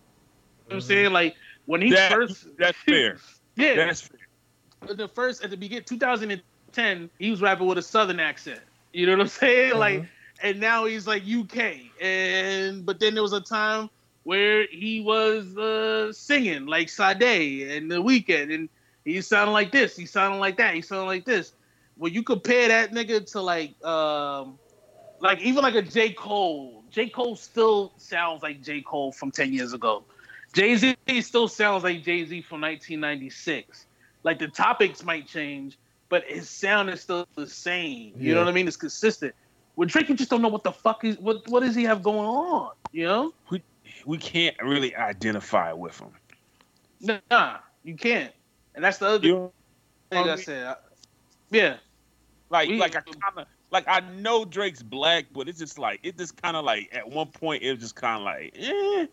[0.70, 0.78] mm-hmm.
[0.80, 1.12] saying?
[1.12, 1.36] Like
[1.66, 3.18] when he That- first That's fair.
[3.56, 4.94] yeah, That's fair.
[4.94, 8.60] the first at the beginning 2010 he was rapping with a southern accent
[8.92, 10.46] you know what i'm saying like mm-hmm.
[10.46, 11.56] and now he's like uk
[12.00, 13.88] and but then there was a time
[14.24, 18.68] where he was uh, singing like Sade and the Weeknd, and
[19.04, 21.52] he sounded like this, he sounded like that, he sounded like this.
[21.96, 24.58] When you compare that nigga to like, um,
[25.20, 29.52] like even like a J Cole, J Cole still sounds like J Cole from ten
[29.52, 30.04] years ago.
[30.54, 33.86] Jay Z still sounds like Jay Z from 1996.
[34.24, 35.78] Like the topics might change,
[36.10, 38.14] but his sound is still the same.
[38.18, 38.34] You Yeah.
[38.34, 38.68] know what I mean?
[38.68, 39.34] It's consistent.
[39.76, 42.02] With Drake, you just don't know what the fuck is what what does he have
[42.02, 42.72] going on?
[42.92, 43.32] You know?
[43.50, 43.62] We
[44.18, 47.20] can't really identify with him.
[47.30, 48.32] Nah, you can't.
[48.74, 49.52] And that's the other You
[50.10, 50.66] thing I said.
[50.66, 50.76] I-
[51.50, 51.76] yeah,
[52.50, 56.00] like We- like I kind of like I know Drake's black, but it's just like
[56.02, 59.06] it just kind of like at one point it was just kind of like eh.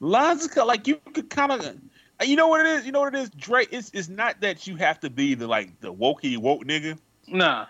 [0.00, 1.76] Kinda, like you could kind of.
[2.24, 2.86] You know what it is?
[2.86, 3.30] You know what it is?
[3.30, 3.68] Drake.
[3.72, 6.98] It's, it's not that you have to be the like the wokey woke nigga.
[7.26, 7.66] nah.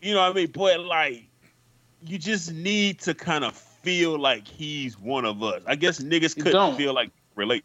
[0.00, 0.50] You know what I mean?
[0.52, 1.24] But like,
[2.02, 5.62] you just need to kind of feel like he's one of us.
[5.66, 6.76] I guess niggas couldn't don't.
[6.76, 7.64] feel like relate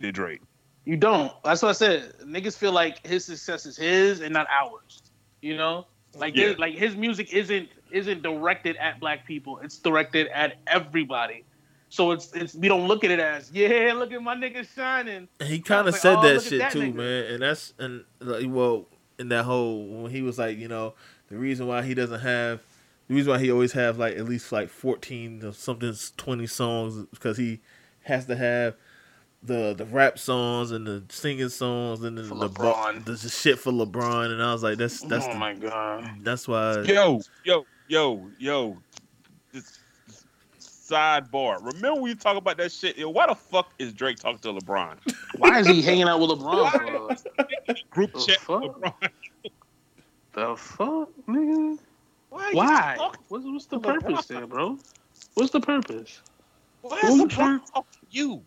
[0.00, 0.40] to Drake.
[0.84, 1.32] You don't.
[1.44, 2.14] That's what I said.
[2.24, 5.02] Niggas feel like his success is his and not ours.
[5.40, 5.86] You know?
[6.14, 6.48] Like Yeah.
[6.48, 9.58] his, like his music isn't isn't directed at black people.
[9.58, 11.44] It's directed at everybody.
[11.88, 15.28] So it's it's we don't look at it as yeah, look at my nigga shining.
[15.42, 16.94] He kind of like, said oh, that shit that too, nigga.
[16.94, 17.24] man.
[17.24, 18.86] And that's and like, well,
[19.18, 20.94] in that whole when he was like, you know,
[21.28, 22.60] the reason why he doesn't have
[23.10, 27.06] the reason why he always have like at least like fourteen or something twenty songs
[27.10, 27.58] because he
[28.04, 28.76] has to have
[29.42, 33.04] the the rap songs and the singing songs and the For the, LeBron.
[33.04, 34.30] the, the shit for LeBron.
[34.30, 36.08] And I was like, that's that's oh the- my god.
[36.22, 36.82] that's why.
[36.82, 38.78] Yo, yo, yo, yo.
[39.52, 40.24] This, this
[40.88, 41.56] sidebar.
[41.64, 42.96] Remember when you talk about that shit?
[42.96, 44.98] Yo, why the fuck is Drake talking to LeBron?
[45.36, 47.90] Why is he hanging out with LeBron?
[47.90, 48.62] Group The chat fuck?
[48.62, 49.08] LeBron.
[50.32, 51.76] The fuck, nigga?
[52.30, 52.50] Why?
[52.52, 52.96] Why?
[53.28, 54.78] What's, what's the purpose there, bro?
[55.34, 56.20] What's the purpose?
[56.82, 57.60] Why Who is you LeBron trying-
[58.10, 58.42] you?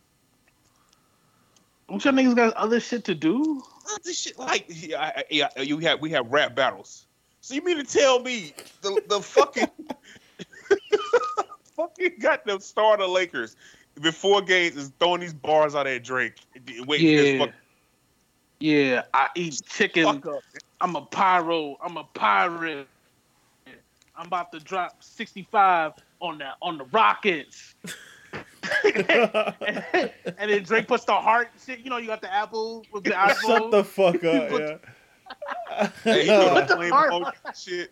[1.90, 3.62] Don't y'all niggas got other shit to do?
[3.84, 4.66] What this shit like?
[4.70, 7.06] Yeah, I- I- yeah, you have we have rap battles.
[7.42, 9.68] So you mean to tell me the the fucking
[11.76, 13.56] fucking got the star of the Lakers
[14.02, 16.36] before games is throwing these bars out at Drake,
[16.88, 17.46] waiting for Yeah.
[17.46, 17.54] fuck,
[18.60, 20.24] Yeah, I eat chicken.
[20.82, 21.78] I'm a pyro.
[21.84, 22.88] I'm a pirate.
[24.16, 27.76] I'm about to drop 65 on the on the Rockets.
[28.84, 31.80] and, then Drake puts the heart shit.
[31.80, 33.42] You know, you got the Apple with the iPhone.
[33.42, 34.78] Shut the fuck up, yeah.
[36.04, 37.36] Hey, you the the heart?
[37.56, 37.92] shit.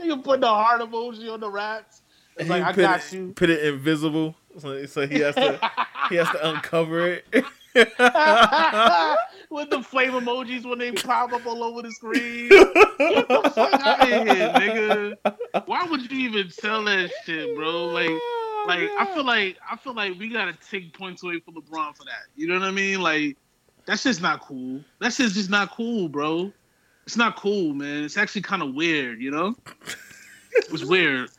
[0.00, 2.02] You put the heart emoji on the raps.
[2.36, 3.32] It's He like I put got it, you.
[3.34, 5.58] Put it invisible, so, so he has to
[6.08, 7.26] he has to uncover it.
[9.50, 12.48] with the flame emojis when they pop up all over the screen.
[12.48, 15.66] Get the fuck out of here, nigga.
[15.66, 17.86] Why would you even tell that shit, bro?
[17.86, 18.10] Like,
[18.66, 22.04] like I feel like I feel like we gotta take points away from LeBron for
[22.04, 22.26] that.
[22.36, 23.00] You know what I mean?
[23.00, 23.36] Like,
[23.86, 24.80] that's just not cool.
[25.00, 26.52] That's just just not cool, bro.
[27.06, 28.04] It's not cool, man.
[28.04, 29.56] It's actually kind of weird, you know?
[30.52, 31.30] It's weird.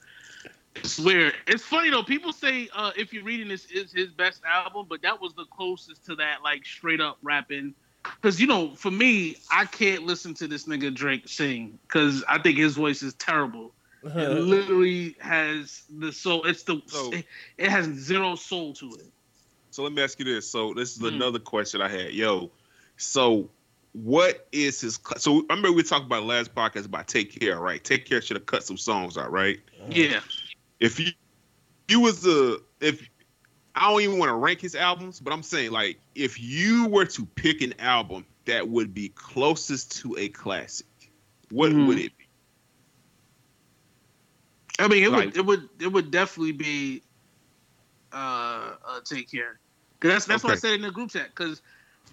[0.84, 1.34] It's weird.
[1.48, 2.04] It's funny though.
[2.04, 5.46] People say uh, if you're reading this is his best album, but that was the
[5.46, 7.74] closest to that like straight up rapping.
[8.04, 12.40] Because you know, for me, I can't listen to this nigga Drake sing because I
[12.40, 13.74] think his voice is terrible.
[14.04, 16.46] It literally has the soul.
[16.46, 17.26] It's the So- it,
[17.58, 19.12] it has zero soul to it.
[19.72, 20.50] So let me ask you this.
[20.50, 21.08] So this is Hmm.
[21.16, 22.14] another question I had.
[22.14, 22.50] Yo,
[22.98, 23.50] so
[23.92, 24.96] what is his?
[24.96, 27.84] cl- So I remember we talked about last podcast about Take Care, right?
[27.84, 29.60] Take Care should have cut some songs out, right?
[29.90, 30.22] Yeah,
[30.80, 31.12] If you
[31.88, 33.08] you was the if
[33.76, 37.06] I don't even want to rank his albums, but I'm saying like if you were
[37.06, 40.88] to pick an album that would be closest to a classic,
[41.52, 41.88] what Mhm.
[41.88, 42.26] would it be?
[44.80, 47.04] I mean, it Like- would it would it would definitely be
[48.12, 49.60] uh, uh take care.
[50.00, 51.36] Cause that's that's what I said in the group chat.
[51.36, 51.62] Cause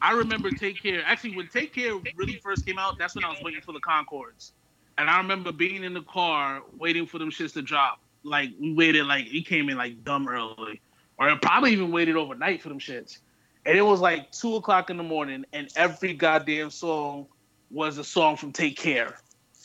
[0.02, 1.02] I remember take care.
[1.06, 3.80] Actually, when take care really first came out, that's when I was waiting for the
[3.80, 4.52] Concords,
[4.98, 8.00] and I remember being in the car waiting for them shits to drop.
[8.26, 10.80] Like we waited, like he came in like dumb early,
[11.18, 13.18] or probably even waited overnight for them shits.
[13.64, 17.26] And it was like two o'clock in the morning, and every goddamn song
[17.70, 19.18] was a song from Take Care.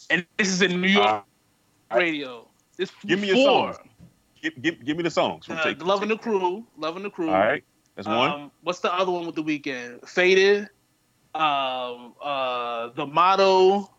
[0.09, 1.23] And this is in New York
[1.89, 2.47] Uh, radio.
[2.77, 3.73] This Give me your four.
[3.73, 3.87] songs.
[4.41, 6.65] Give, give, give me the songs from Uh, Take Loving the Crew.
[6.77, 7.29] Loving the Crew.
[7.29, 7.63] All right,
[7.95, 8.31] that's one.
[8.31, 10.07] Um, what's the other one with the Weeknd?
[10.07, 10.69] Faded.
[11.33, 13.89] Um, uh, the motto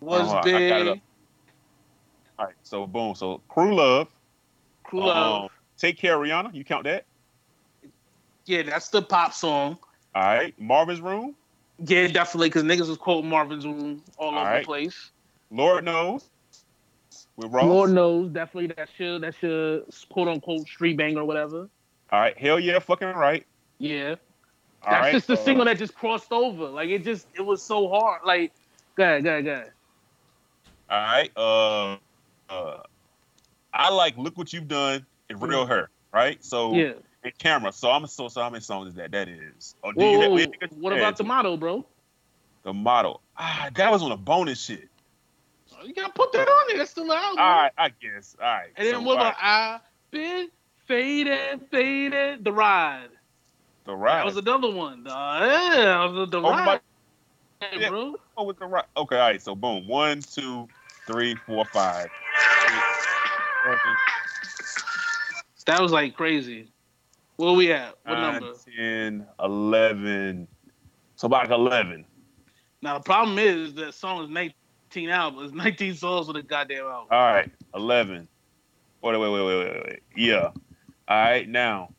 [0.00, 1.00] was got big.
[2.40, 3.14] All right, so boom.
[3.14, 4.08] So Crew Love.
[4.84, 5.42] Crew Love.
[5.42, 6.54] um, Take Care, Rihanna.
[6.54, 7.04] You count that?
[8.46, 9.78] Yeah, that's the pop song.
[10.14, 11.34] All right, Marvin's Room.
[11.84, 14.60] Yeah, definitely, because niggas was quoting Marvin's Room all, All over right.
[14.60, 15.10] the place.
[15.50, 16.30] Lord knows.
[17.36, 17.66] With Ross.
[17.66, 21.68] Lord knows, definitely that should that should quote unquote street banger or whatever.
[22.10, 23.46] All right, hell yeah, fucking right.
[23.78, 24.14] Yeah.
[24.82, 26.68] All That's right, just the uh, single that just crossed over.
[26.68, 28.22] Like it just it was so hard.
[28.24, 28.52] Like,
[28.96, 29.72] go ahead, go ahead, go ahead.
[30.88, 31.96] All right, uh,
[33.80, 36.44] I like look what you've done in real her, right?
[36.44, 36.92] So Yeah.
[37.24, 37.72] in camera.
[37.72, 39.10] So I'm so so how many songs is that?
[39.12, 39.74] That is.
[39.82, 41.86] Oh, do Whoa, you whoa, what about the motto, bro?
[42.62, 43.22] the model?
[43.38, 44.88] Ah, that was on a bonus shit.
[45.82, 46.76] You gotta put that on there.
[46.78, 47.38] That's still out.
[47.38, 48.36] All right, I guess.
[48.38, 48.68] All right.
[48.76, 50.48] And then so, what all about I been
[50.86, 53.08] faded, faded, the ride?
[53.86, 54.18] the ride?
[54.18, 55.06] That was another one.
[55.06, 55.38] Uh,
[55.74, 56.80] yeah, was the Oh, ride, my-
[57.62, 57.88] Hey, yeah.
[57.88, 58.16] bro.
[58.36, 58.84] Oh, with the right.
[58.96, 59.40] Okay, all right.
[59.40, 60.68] So boom, one, two,
[61.06, 62.10] three, four, five.
[62.66, 63.09] six,
[65.66, 66.68] That was like crazy.
[67.36, 67.96] Where we at?
[68.04, 68.52] What nine, number?
[68.76, 70.48] 10, 11.
[71.16, 72.04] So about 11.
[72.82, 77.08] Now the problem is that song is 19 albums, 19 songs with a goddamn album.
[77.10, 78.28] All right, 11.
[79.02, 80.00] Wait, wait, wait, wait, wait, wait.
[80.16, 80.50] Yeah.
[81.08, 81.94] All right, now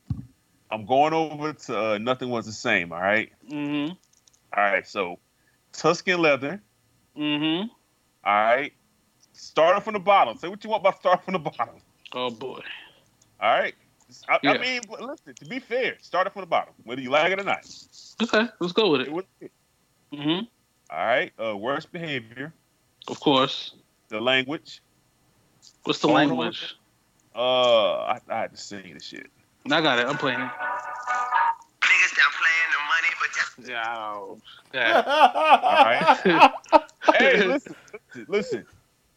[0.72, 2.94] I'm going over to uh, Nothing Was the Same.
[2.94, 3.30] All right.
[3.50, 3.94] Mm-hmm.
[4.58, 4.88] All right.
[4.88, 5.20] So
[5.74, 6.62] Tuscan Leather.
[7.18, 7.68] Mm-hmm.
[8.24, 8.74] All right.
[9.42, 10.38] Starting from the bottom.
[10.38, 11.82] Say what you want about starting from the bottom.
[12.14, 12.60] Oh boy.
[13.40, 13.74] All right.
[14.30, 15.34] I, I mean, listen.
[15.34, 17.68] To be fair, starting from the bottom, whether you like it or not.
[18.22, 19.52] Okay, let's go with It it.
[20.14, 20.46] Mm-hmm.
[20.92, 21.32] All right.
[21.44, 22.54] Uh, worst behavior.
[23.08, 23.74] Of course.
[24.10, 24.84] The language.
[25.86, 26.14] What's the no.
[26.14, 26.76] language?
[27.36, 29.26] Uh, I, I had to sing the shit.
[29.66, 30.06] I got it.
[30.06, 30.52] I'm playing it.
[31.82, 33.84] Niggas down playing the money, but Yeah.
[33.88, 34.36] I
[34.72, 35.02] yeah.
[35.64, 36.84] All right.
[37.18, 37.76] hey, listen,
[38.14, 38.66] listen, listen.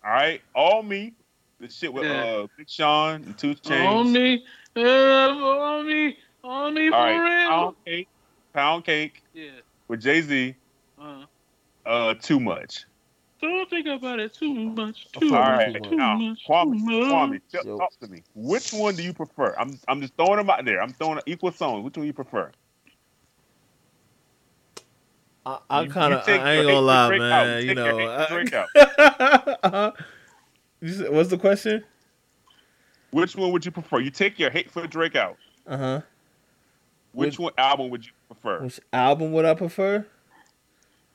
[0.05, 1.15] All right, all me.
[1.61, 2.13] The shit with Yeah.
[2.25, 3.87] uh Big Sean and 2 Chainz.
[3.89, 4.45] On me,
[4.77, 7.49] uh, on me, on me for All right, real.
[7.49, 8.09] pound cake,
[8.53, 9.61] pound cake Yeah.
[9.89, 10.55] with Jay Z.
[10.99, 11.25] Uh,
[11.87, 12.85] Uh, too much.
[13.41, 15.05] don't think about it too much.
[15.13, 15.67] Too fuck All much.
[15.67, 15.83] right.
[15.85, 16.43] Too now much.
[16.49, 17.09] Kwame, too much.
[17.13, 18.23] Kwame, just talk to me.
[18.35, 19.55] Which one do you prefer?
[19.59, 20.83] I'm I'm just throwing them out there.
[20.83, 21.85] I'm throwing equal songs.
[21.85, 22.51] Which one do you prefer?
[25.47, 27.33] I, I kind of, I ain't gonna lie, man.
[27.33, 27.63] out.
[27.63, 29.93] You Take know, hate Drake I- Uh-huh.
[30.81, 31.85] You said- what's the question?
[33.11, 34.01] Which one would you prefer?
[34.01, 35.37] You take your hate for Drake out.
[35.67, 36.01] Uh huh.
[37.13, 38.61] Which one album would you prefer?
[38.65, 40.05] Which album would I prefer?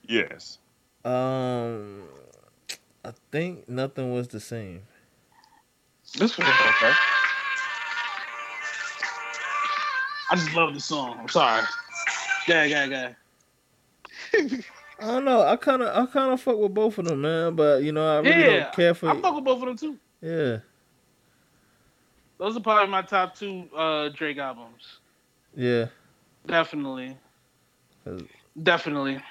[0.07, 0.59] Yes.
[1.03, 2.03] Um,
[3.03, 4.84] I think nothing was the same.
[6.17, 6.47] This one.
[6.47, 6.93] Okay.
[10.32, 11.17] I just love the song.
[11.19, 11.63] I'm sorry.
[12.47, 13.13] Yeah, yeah, yeah.
[15.01, 15.41] I don't know.
[15.43, 17.55] I kind of, I kind of fuck with both of them, man.
[17.55, 19.09] But you know, I really Yeah, don't care for.
[19.09, 19.97] I fuck with both of them too.
[20.21, 20.57] yeah,
[22.37, 24.99] Those are probably my top two uh, Drake albums.
[25.55, 25.85] yeah.
[26.47, 27.15] Definitely.
[28.63, 29.21] Definitely.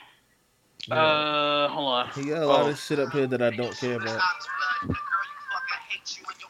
[0.89, 0.95] yeah.
[0.95, 2.09] Uh, hold on.
[2.15, 2.69] he got a lot oh.
[2.69, 4.21] of shit up here that I don't care about.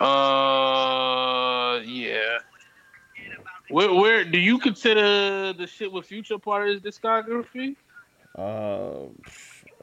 [0.00, 2.38] Uh, yeah.
[3.70, 7.76] Where, where do you consider the shit with Future part of his discography?
[8.38, 9.08] Uh,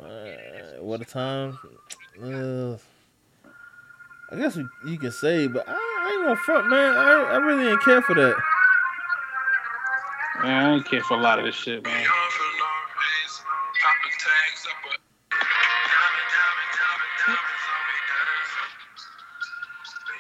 [0.02, 1.60] uh, what a time.
[2.24, 2.78] Uh,
[4.32, 6.96] I guess we, you can say, but I, I ain't gonna front, man.
[6.96, 8.36] I, I really ain't care for that.
[10.42, 12.06] Man, I don't care for a lot of this shit, man.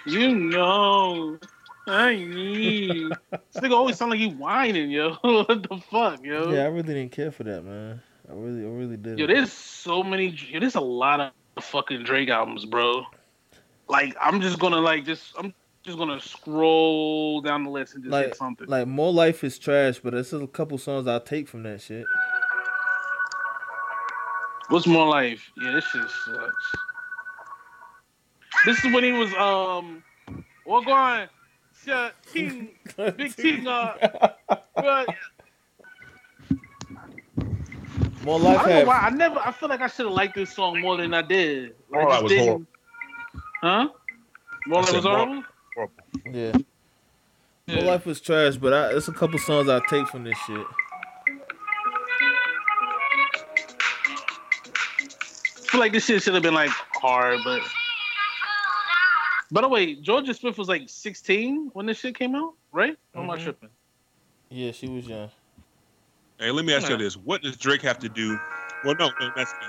[0.06, 1.40] You know,
[1.88, 3.12] I need.
[3.32, 5.14] this nigga always sound like he whining, yo.
[5.22, 6.52] what the fuck, yo?
[6.52, 8.02] Yeah, I really didn't care for that, man.
[8.30, 9.20] I really, I really did.
[9.20, 10.28] Yo, there's so many.
[10.50, 13.04] Yo, there's a lot of fucking Drake albums, bro.
[13.88, 15.34] Like, I'm just gonna like just.
[15.38, 15.54] I'm
[15.84, 18.68] just gonna scroll down the list and just Like- hit something.
[18.68, 22.06] Like more life is trash, but there's a couple songs I'll take from that shit.
[24.70, 25.52] What's more life?
[25.62, 26.72] Yeah, this shit sucks.
[28.66, 30.04] This is when he was um,
[30.64, 31.28] what going?
[31.86, 32.70] Yeah, King,
[33.16, 33.94] Big King, uh,
[34.76, 35.08] but
[38.26, 38.98] More I life don't know why.
[38.98, 39.40] I never.
[39.40, 41.76] I feel like I should have liked this song more than I did.
[41.94, 42.66] I Oh, that was didn't- horrible.
[43.62, 43.90] Huh?
[44.68, 45.18] More I life said was more-
[45.76, 45.94] horrible.
[46.34, 46.52] yeah.
[47.68, 47.76] Yeah.
[47.76, 50.66] More life was trash, but I, there's a couple songs I'll take from this shit.
[54.08, 57.62] I feel like this shit should have been like hard, but.
[59.52, 62.98] By the way, Jorja Smith was like 16 when this shit came out, right?
[63.14, 63.44] Or am I Mhm.
[63.44, 63.70] tripping?
[64.50, 65.30] Yeah, she was young.
[66.40, 68.38] Hey, let me ask you this: What does Drake have to do?
[68.84, 69.68] Well, no, no, that's me.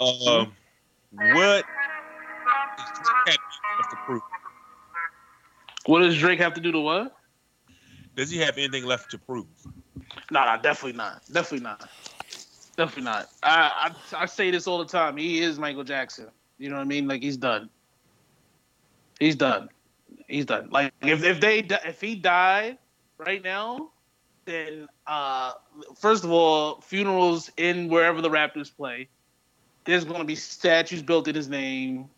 [0.00, 0.52] Um,
[1.10, 1.64] what
[2.76, 3.38] does Drake
[3.78, 4.22] have to prove?
[5.86, 7.16] What does Drake have to do to what?
[8.14, 9.46] Does he have anything left to prove?
[10.30, 11.22] No, no, definitely not.
[11.32, 11.88] Definitely not.
[12.76, 13.28] Definitely not.
[13.42, 15.16] I, I I say this all the time.
[15.16, 16.28] He is Michael Jackson.
[16.58, 17.08] You know what I mean?
[17.08, 17.70] Like he's done.
[19.18, 19.68] He's done.
[20.28, 20.68] He's done.
[20.70, 22.78] Like if if they if he died
[23.18, 23.92] right now,
[24.44, 25.52] then uh,
[26.00, 29.08] first of all, funerals in wherever the Raptors play,
[29.84, 32.08] there's going to be statues built in his name,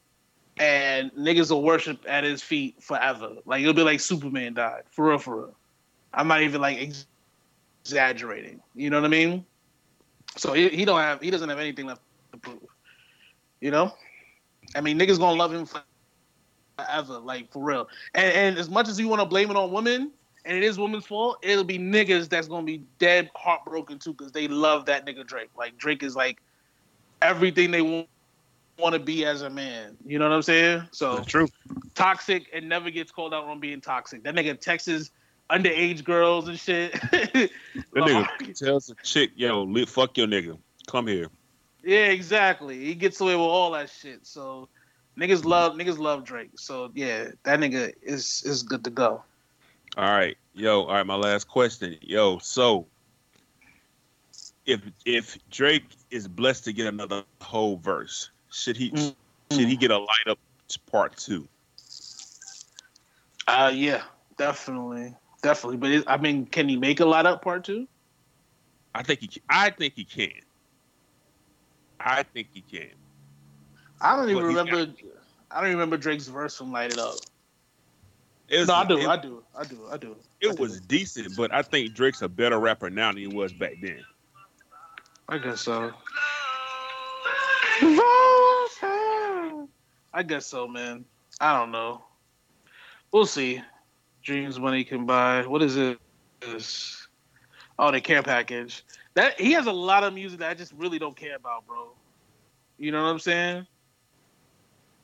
[0.59, 3.36] and niggas will worship at his feet forever.
[3.45, 5.57] Like it'll be like Superman died for real, for real.
[6.12, 7.07] I'm not even like ex-
[7.84, 8.61] exaggerating.
[8.74, 9.45] You know what I mean?
[10.36, 12.62] So he, he don't have he doesn't have anything left to prove.
[13.61, 13.93] You know,
[14.74, 17.89] I mean niggas gonna love him forever, like for real.
[18.14, 20.12] And and as much as you want to blame it on women,
[20.49, 24.32] and it is women's fault, it'll be niggas that's gonna be dead heartbroken too because
[24.32, 25.51] they love that nigga Drake.
[25.57, 26.40] Like Drake is like
[27.20, 28.09] everything they want
[28.78, 29.96] want to be as a man.
[30.07, 30.84] You know what I'm saying?
[30.92, 31.49] So That's true.
[31.94, 34.24] toxic and never gets called out on being toxic.
[34.24, 35.11] That nigga texts
[35.51, 36.92] underage girls and shit.
[37.92, 40.59] That nigga tells a chick, yo, fuck your nigga.
[40.86, 41.28] Come here.
[41.84, 42.84] yeah, exactly.
[42.84, 44.26] He gets away with all that shit.
[44.26, 44.68] So
[45.18, 46.51] niggas love niggas love Drake.
[46.57, 49.22] So yeah, that nigga is is good to go.
[49.99, 50.84] All right, yo.
[50.84, 52.38] All right, my last question, yo.
[52.38, 52.86] So,
[54.64, 59.16] if if Drake is blessed to get another whole verse, should he Mm.
[59.51, 60.38] should he get a light up
[60.88, 61.49] part two?
[63.49, 64.03] Uh yeah,
[64.36, 65.16] definitely.
[65.42, 65.78] Definitely.
[65.78, 67.88] But it, I mean, can he make a light up part two?
[68.94, 69.26] I think he.
[69.26, 69.42] Can.
[69.51, 70.30] I think he can.
[71.99, 72.90] I think he can.
[74.01, 74.94] I don't even Well, he's remember
[75.51, 77.16] I don't remember Drake's verse from Light It Up.
[78.49, 80.16] It was, No, I do, It, I do, I do, I do.
[80.16, 80.62] I it do.
[80.62, 84.03] was decent, but I think Drake's a better rapper now than he was back then.
[85.28, 85.92] I guess so.
[90.12, 91.05] I guess so, man.
[91.40, 92.05] I don't know.
[93.12, 93.62] We'll see.
[94.22, 95.46] Dreams money can buy.
[95.46, 95.99] What is it?
[96.40, 97.07] This-
[97.80, 98.84] Oh, the care package.
[99.14, 101.92] That he has a lot of music that I just really don't care about, bro.
[102.76, 103.66] You know what I'm saying?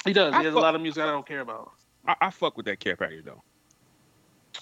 [0.04, 0.34] He does.
[0.36, 1.70] He has a lot of music I don't care about.
[2.06, 3.42] I, I fuck with that care package though.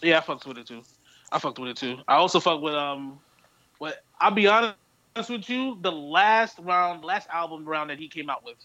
[0.03, 0.82] Yeah, I fucked with it too.
[1.30, 1.99] I fucked with it too.
[2.09, 3.18] I also fucked with um,
[3.78, 4.76] what I'll be honest
[5.28, 8.57] with you, the last round, last album round that he came out with,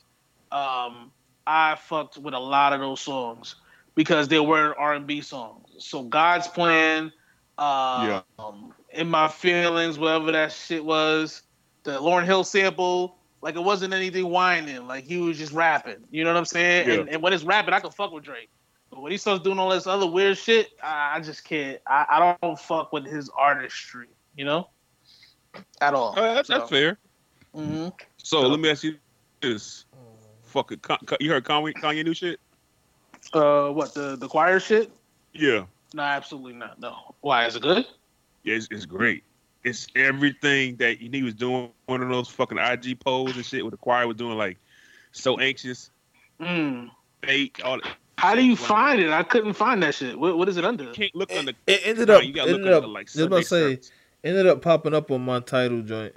[0.51, 1.11] um,
[1.45, 3.55] I fucked with a lot of those songs
[3.95, 5.67] because they were R and B songs.
[5.80, 7.11] So God's Plan,
[7.57, 8.43] uh, yeah.
[8.43, 11.43] um, in my feelings, whatever that shit was,
[11.84, 13.17] the Lauryn Hill sample.
[13.41, 14.88] Like it wasn't anything whining.
[14.88, 16.03] Like he was just rapping.
[16.11, 16.88] You know what I'm saying?
[16.88, 16.93] Yeah.
[16.95, 18.49] And, and when it's rapping, I can fuck with Drake.
[18.98, 21.80] But when he starts doing all this other weird shit, I, I just can't.
[21.86, 24.70] I, I don't fuck with his artistry, you know,
[25.80, 26.18] at all.
[26.18, 26.98] Uh, that's, that's fair.
[27.54, 28.95] hmm So let me ask you
[29.39, 29.86] this:
[30.45, 32.39] fucking, Con- Con- you heard Kanye, Kanye new shit?
[33.34, 34.91] Uh, what the the choir shit?
[35.32, 36.80] Yeah, No, absolutely not.
[36.80, 37.14] No.
[37.22, 37.86] Why is it good?
[38.41, 39.24] yeah, it's, it's great.
[39.64, 41.70] It's everything that he was doing.
[41.86, 43.64] One of those fucking IG posts and shit.
[43.64, 44.58] with the choir was doing, like
[45.12, 45.91] so anxious,
[46.41, 46.89] Mm.
[47.22, 47.62] fake.
[47.64, 47.80] All
[48.18, 49.11] How do you Like- find it?
[49.11, 50.18] I couldn't find that shit.
[50.20, 50.86] What, what is it under?
[50.86, 51.51] you can't look under.
[51.51, 51.57] the.
[51.74, 53.43] It ended Nah, up you gotta look ended up under like I was about to
[53.45, 53.80] say
[54.24, 56.13] ended up popping up on my Tidal joint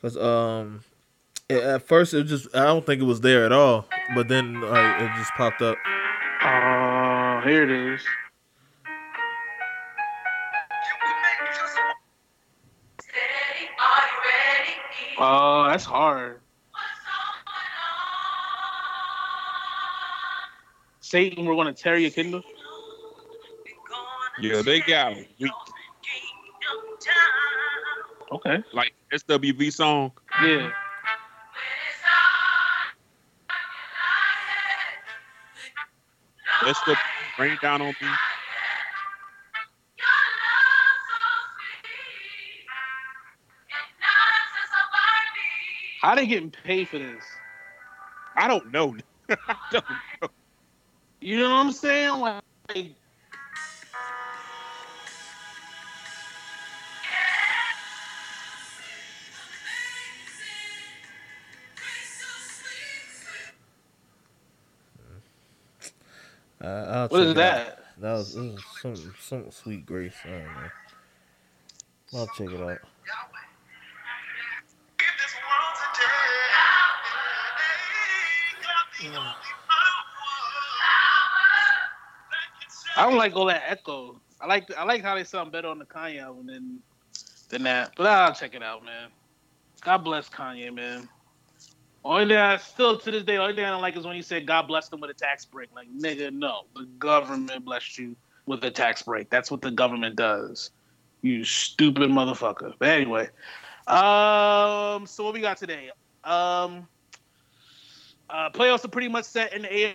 [0.00, 0.80] because um
[1.50, 4.28] it, at first it was just I don't think it was there at all, but
[4.28, 5.76] then like it just popped up.
[6.44, 8.00] Oh, here it is.
[15.18, 16.40] Oh, that's hard.
[21.12, 22.42] Satan, we're gonna tear your kingdom.
[24.40, 25.52] Yeah, they got weak
[28.32, 28.64] Okay.
[28.72, 30.12] like SWV song.
[30.42, 30.70] Yeah.
[36.64, 36.94] Let's go
[37.38, 38.08] rain down on me.
[46.00, 47.22] How they getting paid for this?
[48.34, 48.96] I don't know.
[49.28, 49.84] I don't
[50.22, 50.28] know.
[51.22, 52.18] You know what I'm saying?
[52.18, 52.42] Like,
[66.60, 67.66] Uh, I'll what is check it out.
[67.66, 67.78] that?
[67.98, 70.14] That was, was some some sweet grace.
[70.24, 70.70] I don't know.
[72.14, 72.78] I'll check it out.
[82.96, 84.20] I don't like all that echo.
[84.40, 86.78] I like I like how they sound better on the Kanye album than
[87.48, 87.92] than that.
[87.96, 89.08] But I'll check it out, man.
[89.80, 91.08] God bless Kanye, man.
[92.04, 94.22] Only thing I still to this day, only thing I don't like is when he
[94.22, 95.68] said God blessed him with a tax break.
[95.74, 98.16] Like nigga, no, the government blessed you
[98.46, 99.30] with a tax break.
[99.30, 100.70] That's what the government does.
[101.22, 102.74] You stupid motherfucker.
[102.78, 103.28] But anyway,
[103.86, 105.90] um, so what we got today?
[106.24, 106.88] Um,
[108.28, 109.94] uh, playoffs are pretty much set in the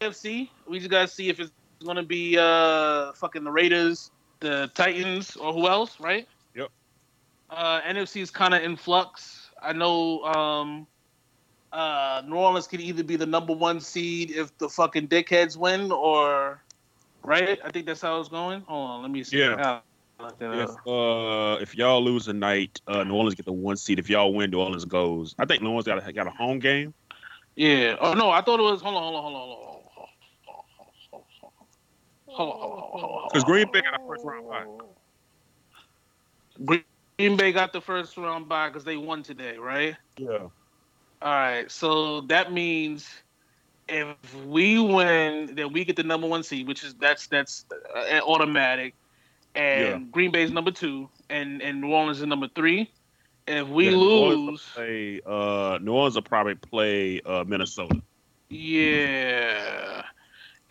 [0.00, 0.48] AFC.
[0.66, 1.52] We just gotta see if it's
[1.82, 4.10] gonna be uh fucking the Raiders,
[4.40, 6.26] the Titans or who else, right?
[6.54, 6.70] Yep.
[7.50, 9.50] Uh, NFC is kind of in flux.
[9.62, 10.86] I know um,
[11.72, 15.92] uh, New Orleans could either be the number one seed if the fucking dickheads win,
[15.92, 16.60] or
[17.22, 17.58] right.
[17.64, 18.62] I think that's how it's going.
[18.62, 19.38] Hold on, let me see.
[19.38, 19.56] Yeah.
[19.56, 19.84] That
[20.40, 23.98] If uh if y'all lose tonight, uh New Orleans get the one seed.
[23.98, 25.34] If y'all win, New Orleans goes.
[25.38, 26.94] I think New Orleans got a, got a home game.
[27.56, 27.96] Yeah.
[28.00, 28.80] Oh no, I thought it was.
[28.82, 29.81] Hold on, hold on, hold on, hold on.
[32.34, 33.28] Hold on, hold on, hold on.
[33.28, 34.66] Because Green Bay got a first round bye.
[37.18, 39.96] Green Bay got the first round bye because they won today, right?
[40.18, 40.48] Yeah.
[41.22, 43.08] All right, so that means
[43.88, 44.16] if
[44.46, 47.64] we win, then we get the number one seed, which is that's that's
[47.94, 48.94] uh, automatic,
[49.54, 49.98] and Yeah.
[50.10, 52.90] Green Bay's number two, and and New Orleans is number three.
[53.46, 58.02] If we Yeah, New Orleans lose, play, uh, New Orleans will probably play uh, Minnesota.
[58.48, 60.02] yeah,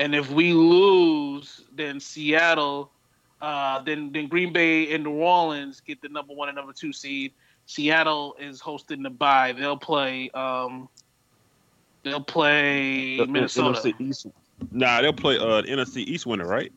[0.01, 2.91] and if we lose, then Seattle,
[3.39, 6.91] uh, then then Green Bay and New Orleans get the number one and number two
[6.91, 7.33] seed.
[7.67, 9.53] Seattle is hosting the bye.
[9.53, 10.31] They'll play.
[10.31, 10.89] Um,
[12.01, 13.79] they'll play The- the Minnesota.
[13.79, 14.27] NFC East.
[14.71, 16.71] Nah, they'll play uh, the NFC East winner, right?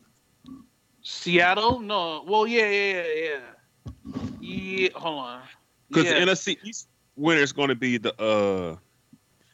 [1.01, 1.79] Seattle?
[1.79, 2.23] No.
[2.27, 4.21] Well, yeah, yeah, yeah, yeah.
[4.39, 4.89] Yeah.
[4.95, 5.41] Hold on.
[5.87, 6.13] Because Yeah.
[6.25, 8.77] the NFC East winner is going to be the uh,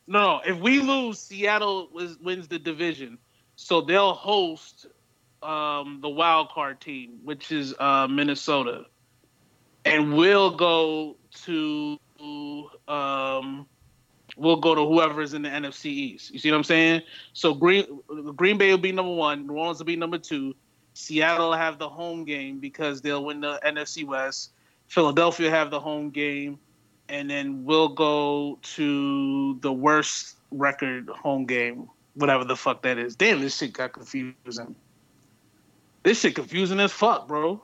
[0.08, 0.42] No, no.
[0.46, 3.18] If we lose, Seattle was, wins the division,
[3.62, 4.88] so they'll host
[5.44, 8.86] um, the wild card team, which is uh, Minnesota,
[9.86, 12.00] and we'll go to
[12.88, 13.68] um,
[14.36, 16.32] we'll go to whoever's in the NFC East.
[16.32, 17.02] You see what I'm saying?
[17.34, 17.86] So Green
[18.36, 20.56] Green Bay will be number one, New Orleans will be number two,
[20.94, 24.54] Seattle will have the home game because they'll win the NFC West.
[24.88, 26.58] Philadelphia have the home game,
[27.10, 33.16] and then we'll go to the worst record home game, whatever the fuck that is.
[33.16, 34.76] Damn, this shit got confusing.
[36.04, 37.62] This shit confusing as fuck, bro.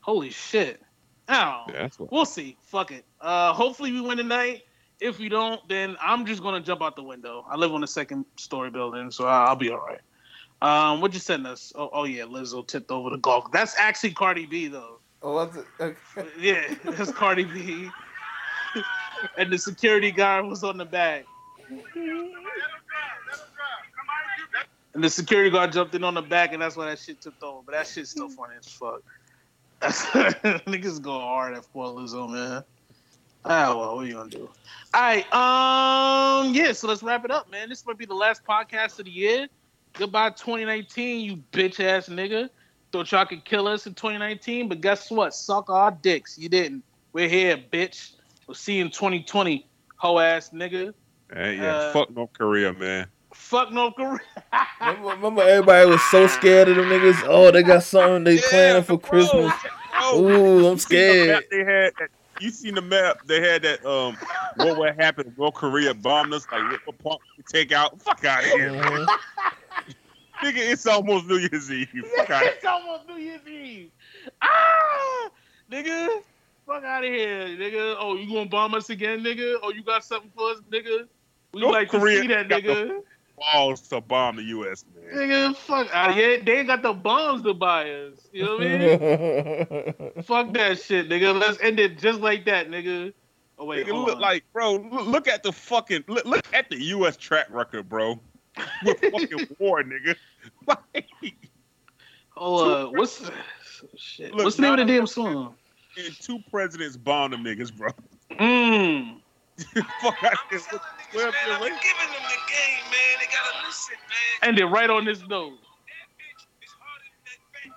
[0.00, 0.82] Holy shit.
[1.28, 1.66] Ow.
[1.72, 1.88] yeah.
[1.98, 2.56] We'll see.
[2.62, 3.04] Fuck it.
[3.20, 4.62] Uh, hopefully we win tonight.
[5.00, 7.44] If we don't, then I'm just gonna jump out the window.
[7.50, 10.00] I live on a second story building, so I'll I'll be all right.
[10.62, 11.72] Um, what you send us?
[11.74, 13.50] Oh, oh yeah, Lizzo tipped over the golf.
[13.52, 15.00] That's actually Cardi B though.
[15.22, 15.66] Oh, what's it?
[15.80, 15.96] Okay.
[16.38, 17.90] Yeah, that's Cardi B.
[19.38, 21.26] and the security guard was on the back.
[24.96, 27.42] And the security guard jumped in on the back, and that's why that shit tipped
[27.42, 27.60] over.
[27.66, 29.02] But that shit's still funny as fuck.
[29.82, 32.64] Niggas go hard at poor Lizzo, man.
[33.44, 34.48] Ah, well, what are you gonna do?
[34.94, 36.72] All right, um, yeah.
[36.72, 37.68] So let's wrap it up, man.
[37.68, 39.48] This might be the last podcast of the year.
[39.92, 42.48] Goodbye, 2019, you bitch ass nigga.
[42.90, 45.34] Thought y'all could kill us in 2019, but guess what?
[45.34, 46.38] Suck our dicks.
[46.38, 46.82] You didn't.
[47.12, 48.12] We're here, bitch.
[48.46, 49.66] We'll see you in 2020,
[49.96, 50.94] hoe ass nigga.
[51.30, 53.08] Hey, yeah, Uh, fuck North Korea, man.
[53.36, 54.18] Fuck North Korea.
[54.80, 57.22] Remember, remember everybody was so scared of them niggas.
[57.26, 59.52] Oh, they got something they planning for bro, Christmas.
[60.00, 60.18] bro.
[60.20, 61.44] Ooh, I'm seen the scared.
[61.50, 62.08] They had that,
[62.40, 63.18] you seen the map?
[63.26, 64.16] They had that um
[64.56, 66.46] what would happen North Korea bombed us?
[66.50, 68.00] Like what, what part we take out?
[68.02, 69.06] Fuck out of here, Mhm.
[70.42, 70.56] nigga!
[70.58, 71.88] It's almost New Year's Eve.
[72.16, 72.42] Fuck out.
[72.44, 73.90] it's almost New Year's Eve.
[74.42, 75.28] Ah,
[75.70, 76.20] nigga.
[76.66, 77.94] Fuck out of here, nigga.
[77.98, 79.54] Oh, you gonna bomb us again, nigga?
[79.62, 81.06] Oh, you got something for us, nigga?
[81.52, 83.02] We North like to Korea see that, nigga.
[83.36, 84.84] Balls to bomb the U.S.
[84.94, 85.14] Man.
[85.14, 86.40] Nigga, fuck out of here.
[86.42, 88.28] They ain't got the bombs to buy us.
[88.32, 90.22] You know what I mean?
[90.22, 91.38] fuck that shit, nigga.
[91.38, 93.12] Let's end it just like that, nigga.
[93.58, 94.22] Oh wait, Nigga, hold look on.
[94.22, 94.74] like, bro.
[94.74, 97.16] Look, look at the fucking look, look at the U.S.
[97.16, 98.18] track record, bro.
[98.84, 100.16] With fucking war, nigga.
[100.68, 101.08] Like,
[102.36, 103.28] oh, uh, what's
[103.96, 104.32] shit?
[104.32, 105.56] Look, what's the name of the damn song?
[105.96, 107.90] and two presidents bombed them niggas, bro.
[108.30, 109.20] Mmm.
[110.02, 110.60] Fuck out I'm here.
[110.60, 111.80] telling these Well, man, I'm giving right.
[112.12, 113.14] them the game, man.
[113.20, 114.48] They gotta listen, man.
[114.50, 115.52] Ended right on this note.
[115.52, 117.70] That bitch is than that fat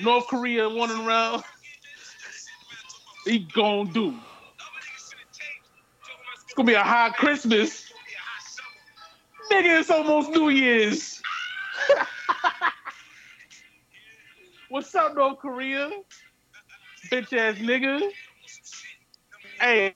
[0.00, 0.04] nigga.
[0.04, 1.44] North Korea one round.
[3.24, 4.14] He gon' do.
[6.44, 7.92] It's gonna be a hot Christmas.
[9.52, 11.20] Nigga, it's almost New Year's.
[14.70, 15.90] What's up, North Korea?
[17.10, 18.10] Bitch ass nigga.
[19.60, 19.94] Hey,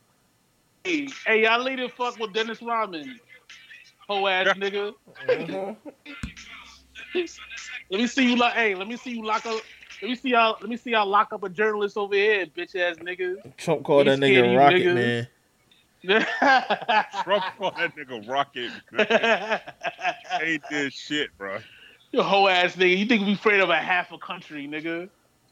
[0.85, 3.21] hey, hey, y'all leave the fuck with Dennis Rodman.
[4.09, 4.93] Ho ass nigga.
[5.27, 5.77] Mhm.
[7.91, 8.55] Let me see you like.
[8.55, 9.61] Hey, let me see you lock up.
[10.01, 10.57] Let me see y'all.
[10.61, 13.37] Let me see y'all lock up a journalist over here, bitch ass nigga.
[13.57, 14.95] Trump called that He's scared of nigga you Rocket niggas.
[14.95, 15.29] Man.
[17.23, 18.73] Trump called that nigga Rocket.
[20.43, 21.59] Ain't this shit, bro.
[22.11, 22.99] you hoe ass nigga.
[22.99, 25.09] You think we afraid of a half a country, nigga?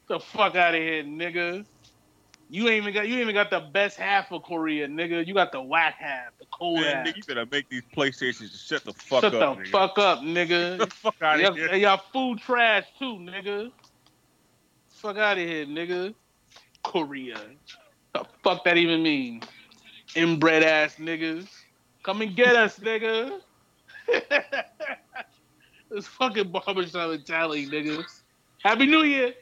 [0.08, 1.64] The fuck out of here, nigga.
[2.52, 5.24] You ain't even got you even got the best half of Korea, nigga.
[5.24, 7.16] You got the whack half, the cold Man, half.
[7.16, 9.58] You better make these PlayStations shut the fuck shut up.
[9.58, 9.70] Shut the nigga.
[9.70, 10.78] fuck up, nigga.
[10.78, 11.72] the fuck out of here.
[11.76, 13.70] Y'all food trash too, nigga.
[14.88, 16.12] Fuck out of here, nigga.
[16.82, 17.40] Korea.
[18.14, 19.42] The fuck that even mean?
[20.16, 21.46] Inbred ass niggas.
[22.02, 23.40] Come and get us, nigga.
[25.90, 28.22] this fucking barbershop Italian niggas.
[28.60, 29.34] Happy New Year.